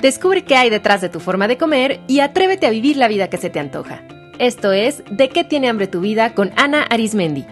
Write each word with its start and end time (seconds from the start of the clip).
Descubre 0.00 0.44
qué 0.44 0.56
hay 0.56 0.70
detrás 0.70 1.02
de 1.02 1.10
tu 1.10 1.20
forma 1.20 1.46
de 1.46 1.58
comer 1.58 2.00
y 2.06 2.20
atrévete 2.20 2.66
a 2.66 2.70
vivir 2.70 2.96
la 2.96 3.08
vida 3.08 3.28
que 3.28 3.36
se 3.36 3.50
te 3.50 3.60
antoja. 3.60 4.02
Esto 4.38 4.72
es 4.72 5.02
De 5.10 5.28
qué 5.28 5.44
tiene 5.44 5.68
hambre 5.68 5.88
tu 5.88 6.00
vida 6.00 6.32
con 6.34 6.52
Ana 6.56 6.82
Arismendi. 6.84 7.44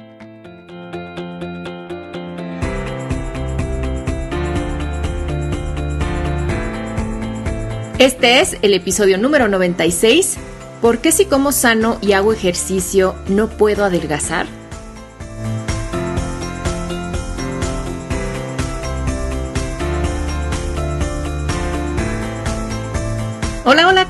Este 7.99 8.41
es 8.41 8.57
el 8.63 8.73
episodio 8.73 9.19
número 9.19 9.49
96. 9.49 10.39
¿Por 10.81 11.01
qué 11.01 11.13
si 11.13 11.27
como 11.27 11.53
sano 11.53 11.99
y 12.01 12.13
hago 12.13 12.33
ejercicio 12.33 13.15
no 13.29 13.49
puedo 13.49 13.85
adelgazar? 13.85 14.47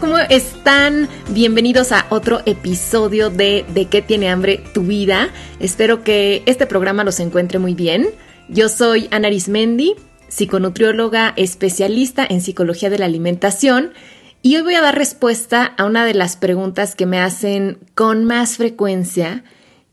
¿Cómo 0.09 0.21
están? 0.31 1.07
Bienvenidos 1.33 1.93
a 1.93 2.07
otro 2.09 2.41
episodio 2.47 3.29
de 3.29 3.67
De 3.75 3.89
qué 3.89 4.01
tiene 4.01 4.31
hambre 4.31 4.65
tu 4.73 4.85
vida. 4.85 5.29
Espero 5.61 6.03
que 6.03 6.43
este 6.47 6.65
programa 6.65 7.05
los 7.05 7.21
encuentre 7.21 7.59
muy 7.59 7.75
bien. 7.75 8.07
Yo 8.49 8.71
soy 8.71 9.09
Ana 9.11 9.29
Arismendi, 9.29 9.97
psiconutrióloga 10.29 11.35
especialista 11.37 12.27
en 12.27 12.41
psicología 12.41 12.89
de 12.89 12.99
la 12.99 13.05
alimentación 13.05 13.93
y 14.41 14.57
hoy 14.57 14.63
voy 14.63 14.77
a 14.77 14.81
dar 14.81 14.97
respuesta 14.97 15.75
a 15.77 15.85
una 15.85 16.07
de 16.07 16.15
las 16.15 16.39
preguntas 16.39 16.95
que 16.95 17.05
me 17.05 17.21
hacen 17.21 17.79
con 17.95 18.25
más 18.25 18.57
frecuencia 18.57 19.45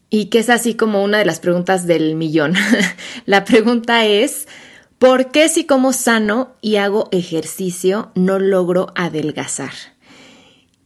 y 0.10 0.28
que 0.28 0.40
es 0.40 0.50
así 0.50 0.76
como 0.76 1.04
una 1.04 1.18
de 1.18 1.26
las 1.26 1.42
preguntas 1.42 1.88
del 1.88 2.16
millón. 2.16 2.54
la 3.26 3.44
pregunta 3.44 4.06
es, 4.06 4.48
¿Por 4.98 5.32
qué 5.32 5.50
si 5.50 5.66
como 5.66 5.92
sano 5.92 6.56
y 6.62 6.78
hago 6.78 7.10
ejercicio 7.12 8.14
no 8.16 8.40
logro 8.40 8.94
adelgazar? 8.96 9.74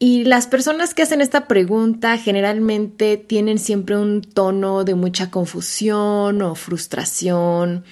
Y 0.02 0.24
las 0.24 0.48
personas 0.48 0.94
que 0.94 1.02
hacen 1.02 1.20
esta 1.20 1.46
pregunta 1.46 2.18
generalmente 2.18 3.18
tienen 3.18 3.60
siempre 3.60 3.98
un 3.98 4.22
tono 4.22 4.86
de 4.86 4.96
mucha 4.96 5.30
confusión 5.30 6.42
o 6.42 6.56
frustración 6.56 7.84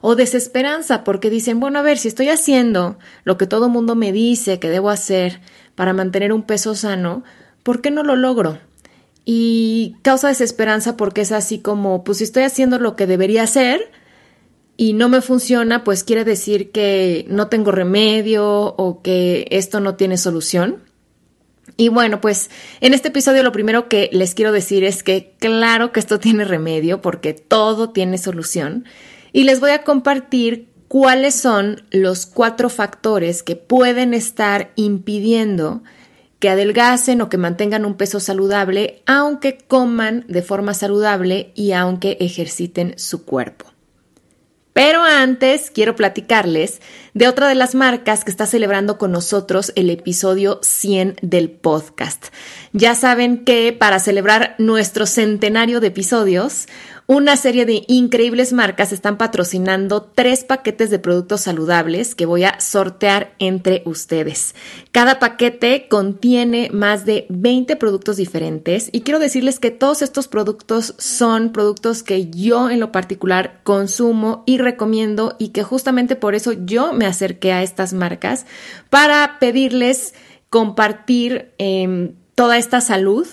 o 0.00 0.16
desesperanza 0.16 1.04
porque 1.04 1.30
dicen, 1.30 1.60
bueno, 1.60 1.78
a 1.78 1.82
ver, 1.82 1.96
si 1.96 2.08
estoy 2.08 2.28
haciendo 2.28 2.98
lo 3.22 3.38
que 3.38 3.46
todo 3.46 3.68
mundo 3.68 3.94
me 3.94 4.10
dice 4.10 4.58
que 4.58 4.68
debo 4.68 4.90
hacer 4.90 5.40
para 5.76 5.92
mantener 5.92 6.32
un 6.32 6.42
peso 6.42 6.74
sano, 6.74 7.22
¿por 7.62 7.80
qué 7.80 7.92
no 7.92 8.02
lo 8.02 8.16
logro? 8.16 8.58
Y 9.24 9.96
causa 10.02 10.28
desesperanza 10.28 10.96
porque 10.96 11.20
es 11.20 11.30
así 11.30 11.60
como, 11.60 12.02
pues 12.02 12.18
si 12.18 12.24
estoy 12.24 12.42
haciendo 12.42 12.78
lo 12.80 12.96
que 12.96 13.06
debería 13.06 13.44
hacer, 13.44 13.90
y 14.76 14.92
no 14.92 15.08
me 15.08 15.20
funciona, 15.20 15.84
pues 15.84 16.02
quiere 16.02 16.24
decir 16.24 16.72
que 16.72 17.24
no 17.28 17.46
tengo 17.46 17.70
remedio 17.70 18.74
o 18.76 19.02
que 19.02 19.46
esto 19.50 19.80
no 19.80 19.94
tiene 19.94 20.18
solución. 20.18 20.82
Y 21.76 21.88
bueno, 21.88 22.20
pues 22.20 22.50
en 22.80 22.94
este 22.94 23.08
episodio 23.08 23.42
lo 23.42 23.52
primero 23.52 23.88
que 23.88 24.08
les 24.12 24.34
quiero 24.34 24.52
decir 24.52 24.84
es 24.84 25.02
que 25.02 25.34
claro 25.40 25.92
que 25.92 26.00
esto 26.00 26.18
tiene 26.20 26.44
remedio 26.44 27.00
porque 27.00 27.34
todo 27.34 27.90
tiene 27.90 28.18
solución. 28.18 28.84
Y 29.32 29.44
les 29.44 29.60
voy 29.60 29.70
a 29.70 29.82
compartir 29.82 30.68
cuáles 30.88 31.34
son 31.34 31.82
los 31.90 32.26
cuatro 32.26 32.68
factores 32.68 33.42
que 33.42 33.56
pueden 33.56 34.14
estar 34.14 34.70
impidiendo 34.76 35.82
que 36.38 36.50
adelgacen 36.50 37.20
o 37.22 37.28
que 37.28 37.38
mantengan 37.38 37.86
un 37.86 37.96
peso 37.96 38.20
saludable, 38.20 39.02
aunque 39.06 39.56
coman 39.56 40.24
de 40.28 40.42
forma 40.42 40.74
saludable 40.74 41.52
y 41.54 41.72
aunque 41.72 42.18
ejerciten 42.20 42.94
su 42.98 43.24
cuerpo. 43.24 43.64
Pero 44.74 45.02
antes 45.02 45.70
quiero 45.70 45.96
platicarles 45.96 46.82
de 47.14 47.28
otra 47.28 47.48
de 47.48 47.54
las 47.54 47.74
marcas 47.74 48.24
que 48.24 48.30
está 48.30 48.44
celebrando 48.44 48.98
con 48.98 49.12
nosotros 49.12 49.72
el 49.76 49.88
episodio 49.88 50.58
100 50.62 51.16
del 51.22 51.50
podcast. 51.50 52.26
Ya 52.72 52.94
saben 52.96 53.44
que 53.44 53.72
para 53.72 54.00
celebrar 54.00 54.56
nuestro 54.58 55.06
centenario 55.06 55.80
de 55.80 55.86
episodios, 55.86 56.66
una 57.06 57.36
serie 57.36 57.66
de 57.66 57.84
increíbles 57.86 58.54
marcas 58.54 58.90
están 58.90 59.18
patrocinando 59.18 60.02
tres 60.02 60.42
paquetes 60.42 60.88
de 60.88 60.98
productos 60.98 61.42
saludables 61.42 62.14
que 62.14 62.24
voy 62.24 62.44
a 62.44 62.58
sortear 62.60 63.34
entre 63.38 63.82
ustedes. 63.84 64.54
Cada 64.90 65.18
paquete 65.18 65.86
contiene 65.90 66.70
más 66.72 67.04
de 67.04 67.26
20 67.28 67.76
productos 67.76 68.16
diferentes 68.16 68.88
y 68.90 69.02
quiero 69.02 69.18
decirles 69.18 69.58
que 69.58 69.70
todos 69.70 70.00
estos 70.00 70.28
productos 70.28 70.94
son 70.96 71.52
productos 71.52 72.02
que 72.02 72.30
yo 72.30 72.70
en 72.70 72.80
lo 72.80 72.90
particular 72.90 73.60
consumo 73.64 74.42
y 74.46 74.56
recomiendo 74.56 75.36
y 75.38 75.48
que 75.48 75.62
justamente 75.62 76.16
por 76.16 76.34
eso 76.34 76.52
yo 76.52 76.94
me 76.94 77.03
acerqué 77.06 77.52
a 77.52 77.62
estas 77.62 77.92
marcas 77.92 78.46
para 78.90 79.38
pedirles 79.38 80.14
compartir 80.50 81.52
em, 81.58 82.14
toda 82.34 82.58
esta 82.58 82.80
salud 82.80 83.26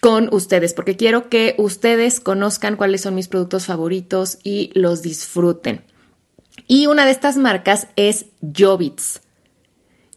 con 0.00 0.28
ustedes, 0.34 0.74
porque 0.74 0.96
quiero 0.96 1.30
que 1.30 1.54
ustedes 1.56 2.20
conozcan 2.20 2.76
cuáles 2.76 3.00
son 3.00 3.14
mis 3.14 3.28
productos 3.28 3.66
favoritos 3.66 4.38
y 4.44 4.70
los 4.74 5.00
disfruten. 5.00 5.84
Y 6.66 6.86
una 6.86 7.04
de 7.04 7.10
estas 7.10 7.36
marcas 7.36 7.88
es 7.96 8.26
Jovits. 8.42 9.20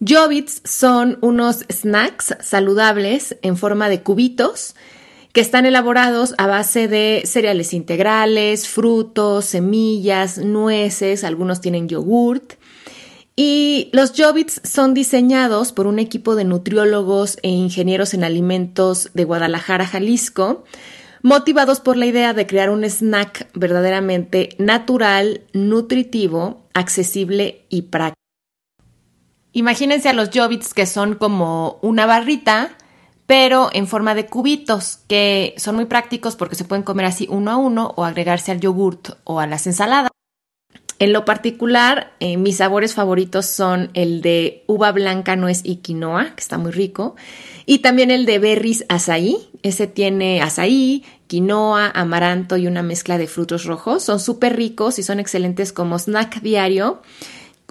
Jovits 0.06 0.62
son 0.66 1.18
unos 1.22 1.66
snacks 1.72 2.36
saludables 2.42 3.38
en 3.42 3.58
forma 3.58 3.90
de 3.90 4.04
cubitos 4.04 4.76
que 5.32 5.42
están 5.42 5.66
elaborados 5.66 6.36
a 6.38 6.48
base 6.48 6.88
de 6.88 7.22
cereales 7.26 7.74
integrales, 7.74 8.68
frutos, 8.68 9.46
semillas, 9.46 10.38
nueces, 10.40 11.24
algunos 11.24 11.62
tienen 11.62 11.88
yogurt 11.88 12.54
y 13.40 13.92
los 13.94 14.14
Jovits 14.18 14.60
son 14.64 14.96
diseñados 14.96 15.72
por 15.72 15.86
un 15.86 16.00
equipo 16.00 16.36
de 16.36 16.44
nutriólogos 16.44 17.38
e 17.44 17.50
ingenieros 17.50 18.16
en 18.16 18.24
alimentos 18.24 19.12
de 19.14 19.26
Guadalajara, 19.26 19.86
Jalisco, 19.86 20.64
motivados 21.22 21.80
por 21.80 21.98
la 21.98 22.08
idea 22.08 22.34
de 22.34 22.48
crear 22.48 22.72
un 22.72 22.84
snack 22.84 23.48
verdaderamente 23.54 24.56
natural, 24.58 25.42
nutritivo, 25.54 26.64
accesible 26.74 27.68
y 27.70 27.84
práctico. 27.84 28.18
Imagínense 29.54 30.10
a 30.10 30.14
los 30.14 30.32
Jovits 30.34 30.74
que 30.74 30.88
son 30.88 31.14
como 31.14 31.78
una 31.84 32.08
barrita, 32.08 32.76
pero 33.28 33.70
en 33.72 33.86
forma 33.86 34.16
de 34.16 34.26
cubitos, 34.26 35.02
que 35.08 35.54
son 35.58 35.76
muy 35.76 35.86
prácticos 35.86 36.36
porque 36.36 36.56
se 36.56 36.66
pueden 36.66 36.84
comer 36.84 37.06
así 37.06 37.28
uno 37.30 37.52
a 37.52 37.58
uno 37.58 37.94
o 37.98 38.04
agregarse 38.04 38.52
al 38.52 38.60
yogurt 38.60 39.10
o 39.26 39.40
a 39.40 39.46
las 39.46 39.68
ensaladas. 39.68 40.10
En 41.00 41.14
lo 41.14 41.26
particular, 41.26 42.14
eh, 42.20 42.38
mis 42.38 42.58
sabores 42.58 42.96
favoritos 42.96 43.46
son 43.46 43.92
el 43.94 44.22
de 44.22 44.64
uva 44.66 44.92
blanca, 44.92 45.36
nuez 45.36 45.62
y 45.64 45.78
quinoa, 45.78 46.34
que 46.36 46.42
está 46.42 46.58
muy 46.58 46.72
rico, 46.72 47.16
y 47.68 47.80
también 47.80 48.10
el 48.10 48.26
de 48.26 48.40
berries 48.40 48.86
azaí. 48.90 49.38
Ese 49.62 49.86
tiene 49.86 50.42
azaí, 50.42 51.04
quinoa, 51.28 51.92
amaranto 51.94 52.58
y 52.58 52.66
una 52.66 52.82
mezcla 52.82 53.18
de 53.20 53.28
frutos 53.28 53.66
rojos. 53.66 54.04
Son 54.04 54.20
súper 54.20 54.56
ricos 54.56 54.98
y 54.98 55.04
son 55.04 55.20
excelentes 55.20 55.72
como 55.72 56.00
snack 56.00 56.42
diario 56.42 57.02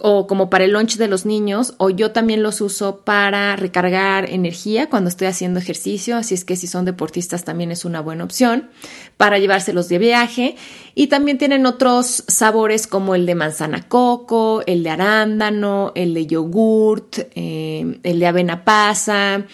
o 0.03 0.27
como 0.27 0.51
para 0.51 0.65
el 0.65 0.73
lunch 0.73 0.97
de 0.97 1.09
los 1.09 1.25
niños, 1.25 1.75
o 1.79 1.89
yo 1.89 2.13
también 2.13 2.43
los 2.43 2.61
uso 2.61 3.01
para 3.01 3.57
recargar 3.57 4.29
energía 4.29 4.91
cuando 4.91 5.09
estoy 5.09 5.27
haciendo 5.27 5.59
ejercicio, 5.59 6.17
así 6.17 6.35
es 6.35 6.45
que 6.45 6.57
si 6.57 6.67
son 6.67 6.85
deportistas 6.85 7.45
también 7.45 7.71
es 7.71 7.85
una 7.87 8.01
buena 8.01 8.25
opción 8.25 8.69
para 9.17 9.39
llevárselos 9.39 9.89
de 9.89 9.99
viaje. 9.99 10.57
Y 10.95 11.07
también 11.07 11.39
tienen 11.39 11.65
otros 11.65 12.25
sabores 12.29 12.87
como 12.87 13.15
el 13.15 13.25
de 13.25 13.35
manzana 13.35 13.89
coco, 13.89 14.63
el 14.67 14.83
de 14.83 14.91
arándano, 14.91 15.93
el 15.95 16.13
de 16.13 16.27
yogurt, 16.27 17.19
eh, 17.35 17.99
el 18.03 18.19
de 18.19 18.27
avena 18.27 18.65
pasa, 18.65 19.47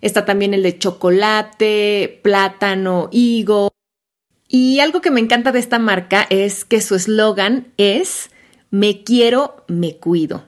está 0.00 0.24
también 0.24 0.54
el 0.54 0.62
de 0.62 0.78
chocolate, 0.78 2.20
plátano, 2.22 3.08
higo. 3.10 3.70
Y 4.46 4.80
algo 4.80 5.00
que 5.00 5.10
me 5.10 5.20
encanta 5.20 5.52
de 5.52 5.60
esta 5.60 5.78
marca 5.78 6.26
es 6.30 6.64
que 6.64 6.80
su 6.80 6.94
eslogan 6.94 7.72
es 7.76 8.30
me 8.70 9.02
quiero, 9.02 9.64
me 9.68 9.96
cuido. 9.96 10.44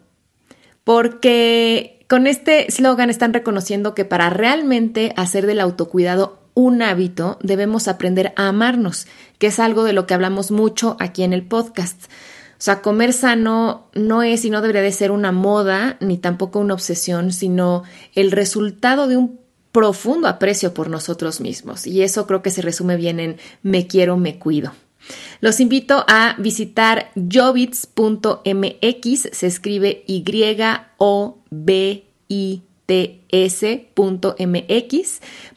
Porque 0.85 2.05
con 2.09 2.27
este 2.27 2.71
slogan 2.71 3.11
están 3.11 3.33
reconociendo 3.33 3.95
que 3.95 4.05
para 4.05 4.31
realmente 4.31 5.13
hacer 5.17 5.47
del 5.47 5.61
autocuidado 5.61 6.41
un 6.55 6.83
hábito, 6.83 7.39
debemos 7.43 7.89
aprender 7.89 8.35
a 8.37 8.49
amarnos, 8.49 9.07
que 9.39 9.47
es 9.47 9.59
algo 9.59 9.85
de 9.85 9.93
lo 9.93 10.07
que 10.07 10.15
hablamos 10.15 10.51
mucho 10.51 10.97
aquí 11.01 11.23
en 11.23 11.33
el 11.33 11.43
podcast. 11.47 12.05
O 12.63 12.65
sea, 12.65 12.83
comer 12.83 13.13
sano 13.13 13.89
no 13.95 14.23
es 14.23 14.45
y 14.45 14.51
no 14.51 14.61
debería 14.61 14.83
de 14.83 14.93
ser 14.93 15.11
una 15.11 15.33
moda 15.33 15.97
ni 16.01 16.19
tampoco 16.19 16.61
una 16.61 16.75
obsesión, 16.75 17.33
sino 17.33 17.83
el 18.15 18.31
resultado 18.31 19.09
de 19.09 19.17
un 19.17 19.41
profundo 19.73 20.29
aprecio 20.29 20.75
por 20.75 20.89
nosotros 20.89 21.41
mismos. 21.41 21.87
Y 21.87 22.03
eso 22.03 22.27
creo 22.27 22.43
que 22.43 22.51
se 22.51 22.63
resume 22.63 22.97
bien 22.97 23.19
en 23.19 23.39
me 23.63 23.87
quiero, 23.87 24.17
me 24.17 24.39
cuido. 24.39 24.73
Los 25.41 25.61
invito 25.61 26.05
a 26.09 26.37
visitar 26.39 27.11
jovits.mx, 27.15 27.89
se 29.33 29.47
escribe 29.47 30.05
Y-O-B-I-T 30.07 30.83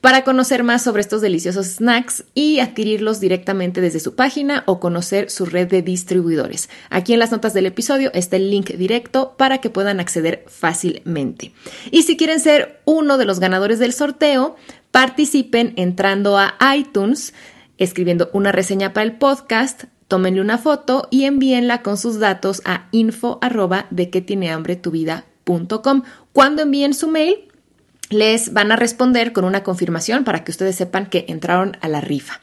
para 0.02 0.24
conocer 0.24 0.64
más 0.64 0.84
sobre 0.84 1.02
estos 1.02 1.22
deliciosos 1.22 1.66
snacks 1.66 2.24
y 2.34 2.60
adquirirlos 2.60 3.20
directamente 3.20 3.82
desde 3.82 4.00
su 4.00 4.16
página 4.16 4.64
o 4.68 4.80
conocer 4.80 5.30
su 5.30 5.46
red 5.46 5.68
de 5.68 5.82
distribuidores. 5.82 6.70
Aquí 6.90 7.14
en 7.14 7.20
las 7.20 7.32
notas 7.32 7.54
del 7.54 7.66
episodio 7.66 8.12
está 8.14 8.38
el 8.38 8.50
link 8.50 8.70
directo 8.72 9.36
para 9.38 9.58
que 9.58 9.70
puedan 9.70 10.00
acceder 10.00 10.46
fácilmente. 10.48 11.52
Y 11.92 12.04
si 12.04 12.16
quieren 12.16 12.40
ser 12.40 12.80
uno 12.86 13.18
de 13.18 13.26
los 13.26 13.42
ganadores 13.42 13.80
del 13.80 13.92
sorteo, 13.92 14.56
participen 14.92 15.74
entrando 15.76 16.38
a 16.38 16.56
iTunes, 16.74 17.34
escribiendo 17.78 18.30
una 18.34 18.52
reseña 18.52 18.94
para 18.94 19.06
el 19.06 19.18
podcast, 19.18 19.86
tómenle 20.08 20.42
una 20.42 20.58
foto 20.58 21.08
y 21.12 21.26
envíenla 21.26 21.82
con 21.82 21.98
sus 21.98 22.20
datos 22.20 22.62
a 22.66 22.88
info 22.92 23.40
de 23.90 24.10
que 24.10 24.22
tiene 24.22 24.52
hambre 24.52 24.76
tu 24.76 24.92
vida 24.92 25.26
cuando 26.34 26.62
envíen 26.62 26.94
su 26.94 27.08
mail, 27.08 27.36
les 28.10 28.54
van 28.54 28.72
a 28.72 28.76
responder 28.76 29.32
con 29.32 29.46
una 29.46 29.64
confirmación 29.64 30.24
para 30.24 30.44
que 30.44 30.52
ustedes 30.52 30.76
sepan 30.76 31.08
que 31.08 31.26
entraron 31.28 31.78
a 31.82 31.88
la 31.88 32.02
rifa. 32.02 32.42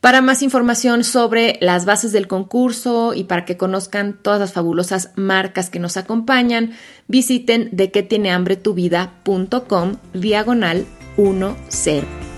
Para 0.00 0.20
más 0.20 0.42
información 0.42 1.04
sobre 1.04 1.58
las 1.60 1.84
bases 1.84 2.10
del 2.10 2.26
concurso 2.26 3.14
y 3.14 3.24
para 3.24 3.44
que 3.44 3.56
conozcan 3.56 4.18
todas 4.20 4.40
las 4.40 4.52
fabulosas 4.52 5.10
marcas 5.14 5.70
que 5.70 5.78
nos 5.78 5.96
acompañan, 5.96 6.72
visiten 7.06 7.68
de 7.70 7.92
que 7.92 8.02
tiene 8.02 8.32
hambre 8.32 8.56
tu 8.56 8.74
vida.com 8.74 9.96
diagonal 10.12 10.86
10. 11.16 12.31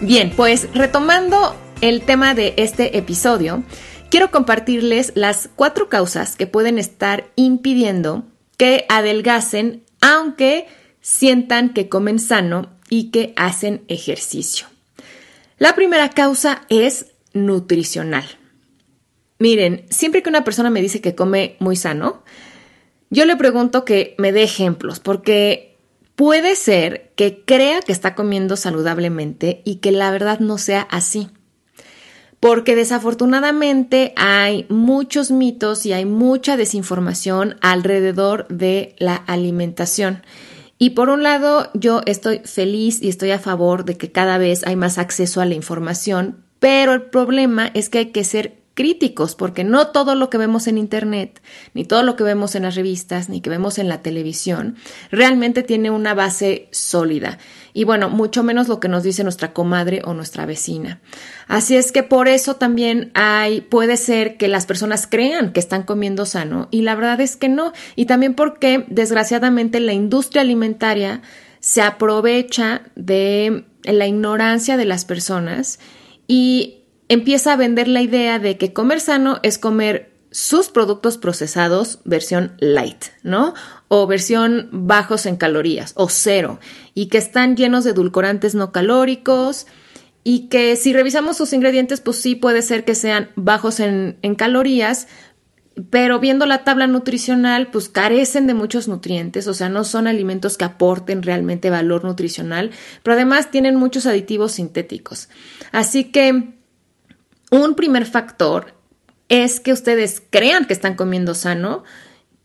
Bien, 0.00 0.30
pues 0.30 0.72
retomando 0.74 1.56
el 1.80 2.02
tema 2.02 2.34
de 2.34 2.54
este 2.56 2.96
episodio, 2.98 3.64
quiero 4.10 4.30
compartirles 4.30 5.10
las 5.16 5.50
cuatro 5.56 5.88
causas 5.88 6.36
que 6.36 6.46
pueden 6.46 6.78
estar 6.78 7.30
impidiendo 7.34 8.24
que 8.56 8.86
adelgacen 8.88 9.82
aunque 10.00 10.68
sientan 11.00 11.72
que 11.74 11.88
comen 11.88 12.20
sano 12.20 12.70
y 12.88 13.10
que 13.10 13.32
hacen 13.34 13.82
ejercicio. 13.88 14.68
La 15.58 15.74
primera 15.74 16.10
causa 16.10 16.62
es 16.68 17.06
nutricional. 17.32 18.24
Miren, 19.40 19.84
siempre 19.90 20.22
que 20.22 20.30
una 20.30 20.44
persona 20.44 20.70
me 20.70 20.80
dice 20.80 21.00
que 21.00 21.16
come 21.16 21.56
muy 21.58 21.74
sano, 21.74 22.22
yo 23.10 23.24
le 23.24 23.34
pregunto 23.34 23.84
que 23.84 24.14
me 24.16 24.30
dé 24.30 24.44
ejemplos, 24.44 25.00
porque 25.00 25.67
puede 26.18 26.56
ser 26.56 27.12
que 27.14 27.44
crea 27.44 27.80
que 27.80 27.92
está 27.92 28.16
comiendo 28.16 28.56
saludablemente 28.56 29.62
y 29.64 29.76
que 29.76 29.92
la 29.92 30.10
verdad 30.10 30.40
no 30.40 30.58
sea 30.58 30.80
así 30.90 31.30
porque 32.40 32.74
desafortunadamente 32.74 34.12
hay 34.16 34.66
muchos 34.68 35.30
mitos 35.30 35.86
y 35.86 35.92
hay 35.92 36.04
mucha 36.04 36.56
desinformación 36.56 37.56
alrededor 37.60 38.46
de 38.48 38.94
la 38.98 39.14
alimentación. 39.14 40.22
Y 40.78 40.90
por 40.90 41.08
un 41.08 41.24
lado, 41.24 41.70
yo 41.74 42.02
estoy 42.06 42.40
feliz 42.44 43.02
y 43.02 43.08
estoy 43.08 43.32
a 43.32 43.40
favor 43.40 43.84
de 43.84 43.96
que 43.96 44.12
cada 44.12 44.38
vez 44.38 44.64
hay 44.66 44.76
más 44.76 44.98
acceso 44.98 45.40
a 45.40 45.46
la 45.46 45.54
información, 45.54 46.44
pero 46.60 46.94
el 46.94 47.02
problema 47.02 47.70
es 47.74 47.88
que 47.88 47.98
hay 47.98 48.06
que 48.12 48.22
ser 48.22 48.57
críticos, 48.78 49.34
porque 49.34 49.64
no 49.64 49.88
todo 49.88 50.14
lo 50.14 50.30
que 50.30 50.38
vemos 50.38 50.68
en 50.68 50.78
Internet, 50.78 51.42
ni 51.74 51.84
todo 51.84 52.04
lo 52.04 52.14
que 52.14 52.22
vemos 52.22 52.54
en 52.54 52.62
las 52.62 52.76
revistas, 52.76 53.28
ni 53.28 53.40
que 53.40 53.50
vemos 53.50 53.76
en 53.80 53.88
la 53.88 54.02
televisión, 54.02 54.76
realmente 55.10 55.64
tiene 55.64 55.90
una 55.90 56.14
base 56.14 56.68
sólida. 56.70 57.38
Y 57.72 57.82
bueno, 57.82 58.08
mucho 58.08 58.44
menos 58.44 58.68
lo 58.68 58.78
que 58.78 58.86
nos 58.86 59.02
dice 59.02 59.24
nuestra 59.24 59.52
comadre 59.52 60.02
o 60.04 60.14
nuestra 60.14 60.46
vecina. 60.46 61.00
Así 61.48 61.74
es 61.74 61.90
que 61.90 62.04
por 62.04 62.28
eso 62.28 62.54
también 62.54 63.10
hay, 63.14 63.62
puede 63.62 63.96
ser 63.96 64.36
que 64.36 64.46
las 64.46 64.64
personas 64.64 65.08
crean 65.08 65.52
que 65.52 65.58
están 65.58 65.82
comiendo 65.82 66.24
sano 66.24 66.68
y 66.70 66.82
la 66.82 66.94
verdad 66.94 67.20
es 67.20 67.34
que 67.34 67.48
no. 67.48 67.72
Y 67.96 68.06
también 68.06 68.34
porque 68.34 68.84
desgraciadamente 68.86 69.80
la 69.80 69.92
industria 69.92 70.42
alimentaria 70.42 71.20
se 71.58 71.82
aprovecha 71.82 72.82
de 72.94 73.64
la 73.82 74.06
ignorancia 74.06 74.76
de 74.76 74.84
las 74.84 75.04
personas 75.04 75.80
y 76.28 76.77
empieza 77.08 77.52
a 77.52 77.56
vender 77.56 77.88
la 77.88 78.02
idea 78.02 78.38
de 78.38 78.56
que 78.56 78.72
comer 78.72 79.00
sano 79.00 79.40
es 79.42 79.58
comer 79.58 80.12
sus 80.30 80.68
productos 80.68 81.16
procesados 81.16 82.00
versión 82.04 82.52
light, 82.58 83.06
¿no? 83.22 83.54
O 83.88 84.06
versión 84.06 84.68
bajos 84.72 85.24
en 85.26 85.36
calorías 85.36 85.92
o 85.96 86.08
cero 86.08 86.60
y 86.94 87.06
que 87.06 87.18
están 87.18 87.56
llenos 87.56 87.84
de 87.84 87.90
edulcorantes 87.90 88.54
no 88.54 88.70
calóricos 88.70 89.66
y 90.24 90.48
que 90.48 90.76
si 90.76 90.92
revisamos 90.92 91.38
sus 91.38 91.54
ingredientes 91.54 92.02
pues 92.02 92.18
sí 92.18 92.34
puede 92.34 92.60
ser 92.60 92.84
que 92.84 92.94
sean 92.94 93.30
bajos 93.36 93.80
en, 93.80 94.18
en 94.20 94.34
calorías, 94.34 95.08
pero 95.90 96.20
viendo 96.20 96.44
la 96.44 96.64
tabla 96.64 96.86
nutricional, 96.88 97.68
pues 97.70 97.88
carecen 97.88 98.46
de 98.46 98.52
muchos 98.52 98.88
nutrientes, 98.88 99.46
o 99.46 99.54
sea, 99.54 99.68
no 99.68 99.84
son 99.84 100.08
alimentos 100.08 100.58
que 100.58 100.64
aporten 100.64 101.22
realmente 101.22 101.70
valor 101.70 102.04
nutricional, 102.04 102.72
pero 103.02 103.14
además 103.14 103.50
tienen 103.50 103.76
muchos 103.76 104.04
aditivos 104.04 104.52
sintéticos. 104.52 105.28
Así 105.70 106.04
que 106.04 106.57
un 107.50 107.74
primer 107.74 108.06
factor 108.06 108.74
es 109.28 109.60
que 109.60 109.72
ustedes 109.72 110.22
crean 110.30 110.66
que 110.66 110.72
están 110.72 110.94
comiendo 110.94 111.34
sano, 111.34 111.84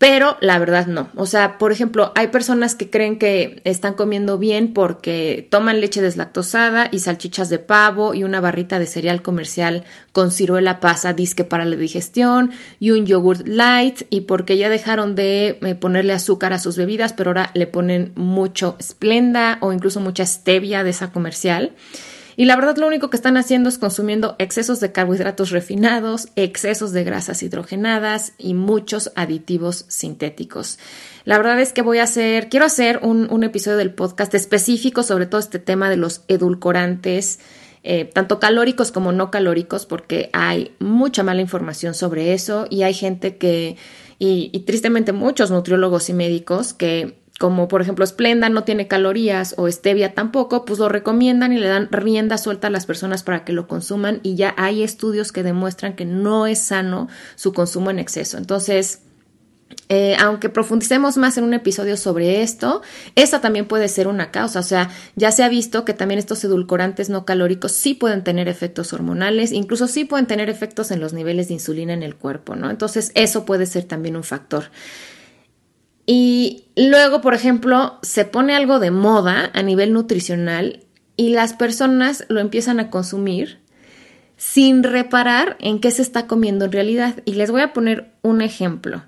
pero 0.04 0.36
la 0.42 0.60
verdad 0.60 0.88
no. 0.88 1.08
O 1.16 1.26
sea, 1.26 1.58
por 1.58 1.72
ejemplo, 1.72 2.12
hay 2.16 2.28
personas 2.28 2.76
que 2.76 2.90
creen 2.90 3.18
que 3.18 3.62
están 3.64 3.94
comiendo 3.94 4.38
bien 4.38 4.74
porque 4.74 5.48
toman 5.50 5.80
leche 5.80 6.02
deslactosada 6.02 6.90
y 6.92 7.00
salchichas 7.00 7.50
de 7.50 7.60
pavo 7.60 8.14
y 8.14 8.26
una 8.26 8.42
barrita 8.42 8.80
de 8.80 8.86
cereal 8.86 9.22
comercial 9.22 9.86
con 10.12 10.32
ciruela 10.32 10.82
pasa 10.82 11.14
disque 11.14 11.46
para 11.46 11.64
la 11.64 11.78
digestión 11.78 12.52
y 12.82 12.92
un 12.92 13.06
yogurt 13.06 13.48
light 13.48 14.02
y 14.10 14.22
porque 14.22 14.58
ya 14.58 14.68
dejaron 14.68 15.16
de 15.16 15.58
eh, 15.62 15.76
ponerle 15.76 16.12
azúcar 16.12 16.52
a 16.52 16.60
sus 16.60 16.76
bebidas, 16.76 17.14
pero 17.14 17.30
ahora 17.30 17.52
le 17.54 17.68
ponen 17.68 18.12
mucho 18.16 18.76
Splenda 18.82 19.58
o 19.62 19.72
incluso 19.72 20.02
mucha 20.02 20.26
stevia 20.26 20.84
de 20.84 20.90
esa 20.90 21.14
comercial. 21.14 21.72
Y 22.36 22.46
la 22.46 22.56
verdad 22.56 22.78
lo 22.78 22.88
único 22.88 23.10
que 23.10 23.18
están 23.18 23.38
haciendo 23.38 23.70
es 23.70 23.78
consumiendo 23.78 24.36
excesos 24.40 24.80
de 24.80 24.92
carbohidratos 24.92 25.52
refinados, 25.52 26.30
excesos 26.36 26.92
de 26.92 27.04
grasas 27.04 27.44
hidrogenadas 27.44 28.34
y 28.38 28.54
muchos 28.54 29.12
aditivos 29.16 29.86
sintéticos. 29.88 30.80
La 31.26 31.38
verdad 31.38 31.60
es 31.60 31.74
que 31.74 31.82
voy 31.82 32.00
a 32.00 32.04
hacer, 32.04 32.50
quiero 32.50 32.66
hacer 32.66 33.00
un, 33.04 33.44
episodio 33.44 33.78
del 33.78 33.94
podcast 33.94 34.34
específico 34.36 35.04
sobre 35.04 35.26
todo 35.26 35.40
este 35.40 35.60
tema 35.60 35.90
de 35.90 35.98
los 35.98 36.22
edulcorantes. 36.28 37.40
Eh, 37.86 38.06
tanto 38.06 38.40
calóricos 38.40 38.94
como 38.94 39.12
no 39.12 39.30
calóricos, 39.30 39.86
porque 39.86 40.30
hay 40.32 40.74
mucha 40.80 41.22
mala 41.22 41.42
información 41.42 41.94
sobre 41.94 42.34
eso 42.34 42.66
y 42.70 42.84
hay 42.84 42.94
gente 42.94 43.36
que, 43.36 43.76
y 44.20 44.58
tristemente 44.62 45.12
muchos 45.12 45.52
nutriólogos 45.52 46.08
y 46.08 46.14
médicos 46.14 46.74
que 46.74 47.23
como 47.40 47.68
por 47.68 47.82
ejemplo 47.82 48.06
Splenda 48.06 48.50
no 48.50 48.64
tiene 48.64 48.88
calorías 48.88 49.56
o 49.58 49.70
Stevia 49.70 50.14
tampoco, 50.14 50.66
pues 50.66 50.80
lo 50.80 50.88
recomiendan 50.88 51.52
y 51.52 51.58
le 51.58 51.68
dan 51.68 51.90
rienda 51.92 52.38
suelta 52.38 52.68
a 52.68 52.72
las 52.72 52.86
personas 52.86 53.24
para 53.24 53.44
que 53.44 53.54
lo 53.54 53.68
consuman 53.68 54.20
y 54.24 54.36
ya 54.36 54.54
hay 54.58 54.84
estudios 54.84 55.32
que 55.32 55.44
demuestran 55.44 55.96
que 55.96 56.06
no 56.06 56.46
es 56.46 56.60
sano 56.60 57.10
su 57.36 57.54
consumo 57.54 57.90
en 57.90 58.00
exceso. 58.00 58.38
Entonces, 58.38 59.02
eh, 59.90 60.16
aunque 60.20 60.50
profundicemos 60.50 61.18
más 61.18 61.38
en 61.38 61.44
un 61.44 61.54
episodio 61.54 61.98
sobre 61.98 62.42
esto, 62.42 62.82
esa 63.16 63.42
también 63.42 63.68
puede 63.68 63.88
ser 63.88 64.08
una 64.08 64.32
causa. 64.32 64.60
O 64.60 64.64
sea, 64.64 64.90
ya 65.16 65.32
se 65.32 65.44
ha 65.44 65.50
visto 65.50 65.86
que 65.86 65.94
también 65.94 66.20
estos 66.20 66.44
edulcorantes 66.44 67.10
no 67.10 67.26
calóricos 67.26 67.72
sí 67.72 67.94
pueden 67.94 68.24
tener 68.24 68.48
efectos 68.48 68.94
hormonales, 68.94 69.52
incluso 69.52 69.88
sí 69.88 70.06
pueden 70.06 70.28
tener 70.28 70.50
efectos 70.50 70.92
en 70.92 71.00
los 71.00 71.14
niveles 71.14 71.48
de 71.48 71.56
insulina 71.56 71.94
en 71.94 72.04
el 72.04 72.16
cuerpo, 72.16 72.56
¿no? 72.56 72.70
Entonces, 72.70 73.12
eso 73.16 73.46
puede 73.46 73.66
ser 73.66 73.84
también 73.84 74.16
un 74.16 74.24
factor. 74.24 74.66
Y 76.06 76.66
luego, 76.76 77.22
por 77.22 77.34
ejemplo, 77.34 78.00
se 78.02 78.26
pone 78.26 78.56
algo 78.56 78.80
de 78.80 78.92
moda 78.92 79.52
a 79.54 79.62
nivel 79.64 79.94
nutricional 79.94 80.82
y 81.16 81.30
las 81.30 81.54
personas 81.54 82.26
lo 82.28 82.40
empiezan 82.40 82.80
a 82.80 82.90
consumir 82.90 83.60
sin 84.36 84.84
reparar 84.84 85.56
en 85.60 85.80
qué 85.80 85.92
se 85.92 86.02
está 86.02 86.28
comiendo 86.28 86.66
en 86.66 86.72
realidad. 86.72 87.16
Y 87.26 87.34
les 87.34 87.52
voy 87.52 87.62
a 87.62 87.72
poner 87.72 88.12
un 88.22 88.42
ejemplo, 88.42 89.04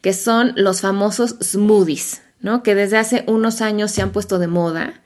que 0.00 0.12
son 0.12 0.52
los 0.56 0.82
famosos 0.82 1.36
smoothies, 1.42 2.22
¿no? 2.40 2.62
Que 2.62 2.74
desde 2.74 2.98
hace 2.98 3.24
unos 3.26 3.60
años 3.60 3.90
se 3.90 4.02
han 4.02 4.12
puesto 4.12 4.38
de 4.38 4.46
moda 4.46 5.02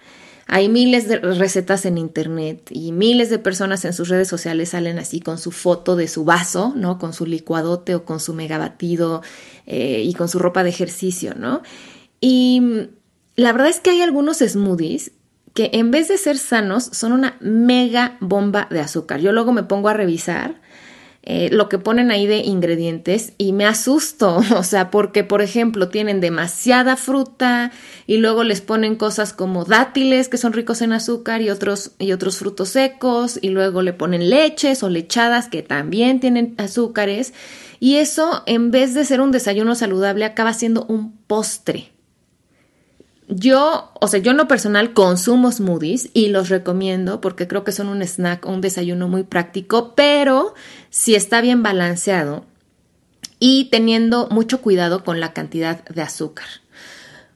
hay 0.52 0.68
miles 0.68 1.06
de 1.06 1.18
recetas 1.18 1.86
en 1.86 1.96
internet 1.96 2.70
y 2.72 2.90
miles 2.90 3.30
de 3.30 3.38
personas 3.38 3.84
en 3.84 3.92
sus 3.92 4.08
redes 4.08 4.26
sociales 4.26 4.70
salen 4.70 4.98
así 4.98 5.20
con 5.20 5.38
su 5.38 5.52
foto 5.52 5.94
de 5.94 6.08
su 6.08 6.24
vaso, 6.24 6.72
¿no? 6.74 6.98
Con 6.98 7.12
su 7.12 7.24
licuadote 7.24 7.94
o 7.94 8.04
con 8.04 8.18
su 8.18 8.34
megabatido 8.34 9.22
eh, 9.66 10.02
y 10.04 10.12
con 10.14 10.28
su 10.28 10.40
ropa 10.40 10.64
de 10.64 10.70
ejercicio, 10.70 11.34
¿no? 11.36 11.62
Y 12.20 12.88
la 13.36 13.52
verdad 13.52 13.68
es 13.68 13.78
que 13.78 13.90
hay 13.90 14.00
algunos 14.00 14.38
smoothies 14.38 15.12
que 15.54 15.70
en 15.72 15.92
vez 15.92 16.08
de 16.08 16.18
ser 16.18 16.36
sanos 16.36 16.82
son 16.82 17.12
una 17.12 17.36
mega 17.38 18.16
bomba 18.18 18.66
de 18.72 18.80
azúcar. 18.80 19.20
Yo 19.20 19.30
luego 19.30 19.52
me 19.52 19.62
pongo 19.62 19.88
a 19.88 19.94
revisar 19.94 20.60
eh, 21.22 21.50
lo 21.52 21.68
que 21.68 21.78
ponen 21.78 22.10
ahí 22.10 22.26
de 22.26 22.38
ingredientes 22.38 23.34
y 23.36 23.52
me 23.52 23.66
asusto, 23.66 24.36
o 24.56 24.62
sea, 24.62 24.90
porque 24.90 25.22
por 25.22 25.42
ejemplo 25.42 25.88
tienen 25.88 26.20
demasiada 26.20 26.96
fruta 26.96 27.72
y 28.06 28.16
luego 28.16 28.42
les 28.42 28.62
ponen 28.62 28.96
cosas 28.96 29.34
como 29.34 29.66
dátiles 29.66 30.30
que 30.30 30.38
son 30.38 30.54
ricos 30.54 30.80
en 30.80 30.92
azúcar 30.92 31.42
y 31.42 31.50
otros, 31.50 31.92
y 31.98 32.12
otros 32.12 32.38
frutos 32.38 32.70
secos 32.70 33.38
y 33.42 33.50
luego 33.50 33.82
le 33.82 33.92
ponen 33.92 34.30
leches 34.30 34.82
o 34.82 34.88
lechadas 34.88 35.48
que 35.48 35.62
también 35.62 36.20
tienen 36.20 36.54
azúcares 36.56 37.34
y 37.80 37.96
eso 37.96 38.42
en 38.46 38.70
vez 38.70 38.94
de 38.94 39.04
ser 39.04 39.20
un 39.20 39.30
desayuno 39.30 39.74
saludable 39.74 40.24
acaba 40.24 40.54
siendo 40.54 40.84
un 40.86 41.18
postre. 41.26 41.92
Yo, 43.32 43.92
o 44.00 44.08
sea, 44.08 44.18
yo 44.18 44.32
en 44.32 44.36
lo 44.36 44.48
personal 44.48 44.92
consumo 44.92 45.52
smoothies 45.52 46.10
y 46.12 46.28
los 46.28 46.48
recomiendo 46.48 47.20
porque 47.20 47.46
creo 47.46 47.62
que 47.62 47.70
son 47.70 47.86
un 47.86 48.02
snack 48.02 48.44
un 48.44 48.60
desayuno 48.60 49.06
muy 49.06 49.22
práctico, 49.22 49.94
pero 49.94 50.54
si 50.90 51.14
está 51.14 51.40
bien 51.40 51.62
balanceado 51.62 52.44
y 53.38 53.66
teniendo 53.70 54.28
mucho 54.30 54.60
cuidado 54.60 55.04
con 55.04 55.20
la 55.20 55.32
cantidad 55.32 55.84
de 55.84 56.02
azúcar. 56.02 56.46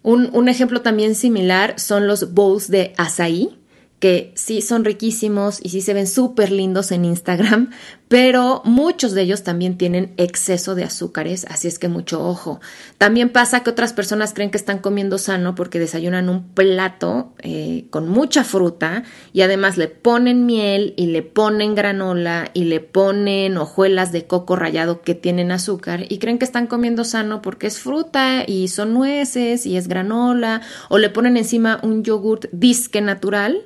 Un, 0.03 0.31
un 0.33 0.49
ejemplo 0.49 0.83
también 0.83 1.15
similar 1.15 1.79
son 1.79 2.09
los 2.09 2.35
bowls 2.35 2.69
de 2.69 2.93
azaí 2.97 3.57
que 4.05 4.35
sí 4.35 4.61
son 4.61 4.85
riquísimos 4.85 5.61
y 5.63 5.71
sí 5.71 5.81
se 5.81 5.95
ven 5.95 6.07
súper 6.07 6.53
lindos 6.53 6.93
en 6.93 7.07
Instagram, 7.07 7.71
pero 8.09 8.61
muchos 8.67 9.13
de 9.13 9.23
ellos 9.23 9.45
también 9.45 9.79
tienen 9.79 10.13
exceso 10.19 10.75
de 10.75 10.85
azúcares, 10.85 11.47
así 11.49 11.69
es 11.69 11.79
que 11.79 11.89
mucho 11.89 12.23
ojo. 12.23 12.61
También 12.99 13.31
pasa 13.31 13.63
que 13.63 13.71
otras 13.71 13.95
personas 13.95 14.35
creen 14.35 14.51
que 14.51 14.59
están 14.59 14.81
comiendo 14.81 15.17
sano 15.17 15.55
porque 15.55 15.79
desayunan 15.79 16.29
un 16.29 16.51
plato 16.51 17.33
eh, 17.39 17.87
con 17.89 18.07
mucha 18.11 18.45
fruta 18.45 19.05
y 19.33 19.41
además 19.41 19.79
le 19.79 19.89
ponen 19.89 20.45
miel 20.45 20.93
y 20.99 21.07
le 21.07 21.23
ponen 21.23 21.75
granola 21.75 22.51
y 22.53 22.65
le 22.65 22.81
ponen 22.81 23.57
hojuelas 23.57 24.13
de 24.13 24.27
coco 24.27 24.55
rallado 24.55 25.01
que 25.01 25.15
tienen 25.15 25.51
azúcar 25.51 26.05
y 26.11 26.19
creen 26.19 26.39
que 26.39 26.45
están 26.45 26.67
comiendo 26.67 27.05
sano 27.05 27.41
porque 27.41 27.69
es 27.69 27.81
fruta 27.81 28.45
y 28.47 28.69
son 28.69 28.93
nueces 28.93 29.65
y 29.65 29.79
es 29.79 29.89
granola 29.89 30.61
o 30.91 30.99
le 30.99 31.09
ponen 31.09 31.39
encima 31.39 31.81
un 31.83 32.05
yogurt 32.05 32.51
disque 32.53 33.01
natural 33.01 33.65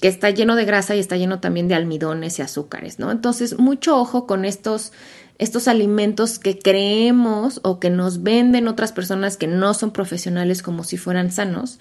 que 0.00 0.08
está 0.08 0.30
lleno 0.30 0.56
de 0.56 0.64
grasa 0.64 0.96
y 0.96 0.98
está 0.98 1.16
lleno 1.16 1.40
también 1.40 1.68
de 1.68 1.74
almidones 1.74 2.38
y 2.38 2.42
azúcares, 2.42 2.98
¿no? 2.98 3.10
Entonces, 3.10 3.58
mucho 3.58 3.98
ojo 3.98 4.26
con 4.26 4.44
estos, 4.44 4.92
estos 5.38 5.68
alimentos 5.68 6.38
que 6.38 6.58
creemos 6.58 7.60
o 7.62 7.80
que 7.80 7.90
nos 7.90 8.22
venden 8.22 8.68
otras 8.68 8.92
personas 8.92 9.36
que 9.36 9.46
no 9.46 9.74
son 9.74 9.90
profesionales 9.90 10.62
como 10.62 10.84
si 10.84 10.96
fueran 10.96 11.30
sanos 11.30 11.78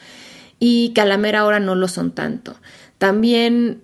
y 0.60 0.90
que 0.90 1.02
a 1.02 1.06
la 1.06 1.18
mera 1.18 1.46
hora 1.46 1.60
no 1.60 1.76
lo 1.76 1.88
son 1.88 2.12
tanto. 2.12 2.56
También 2.98 3.84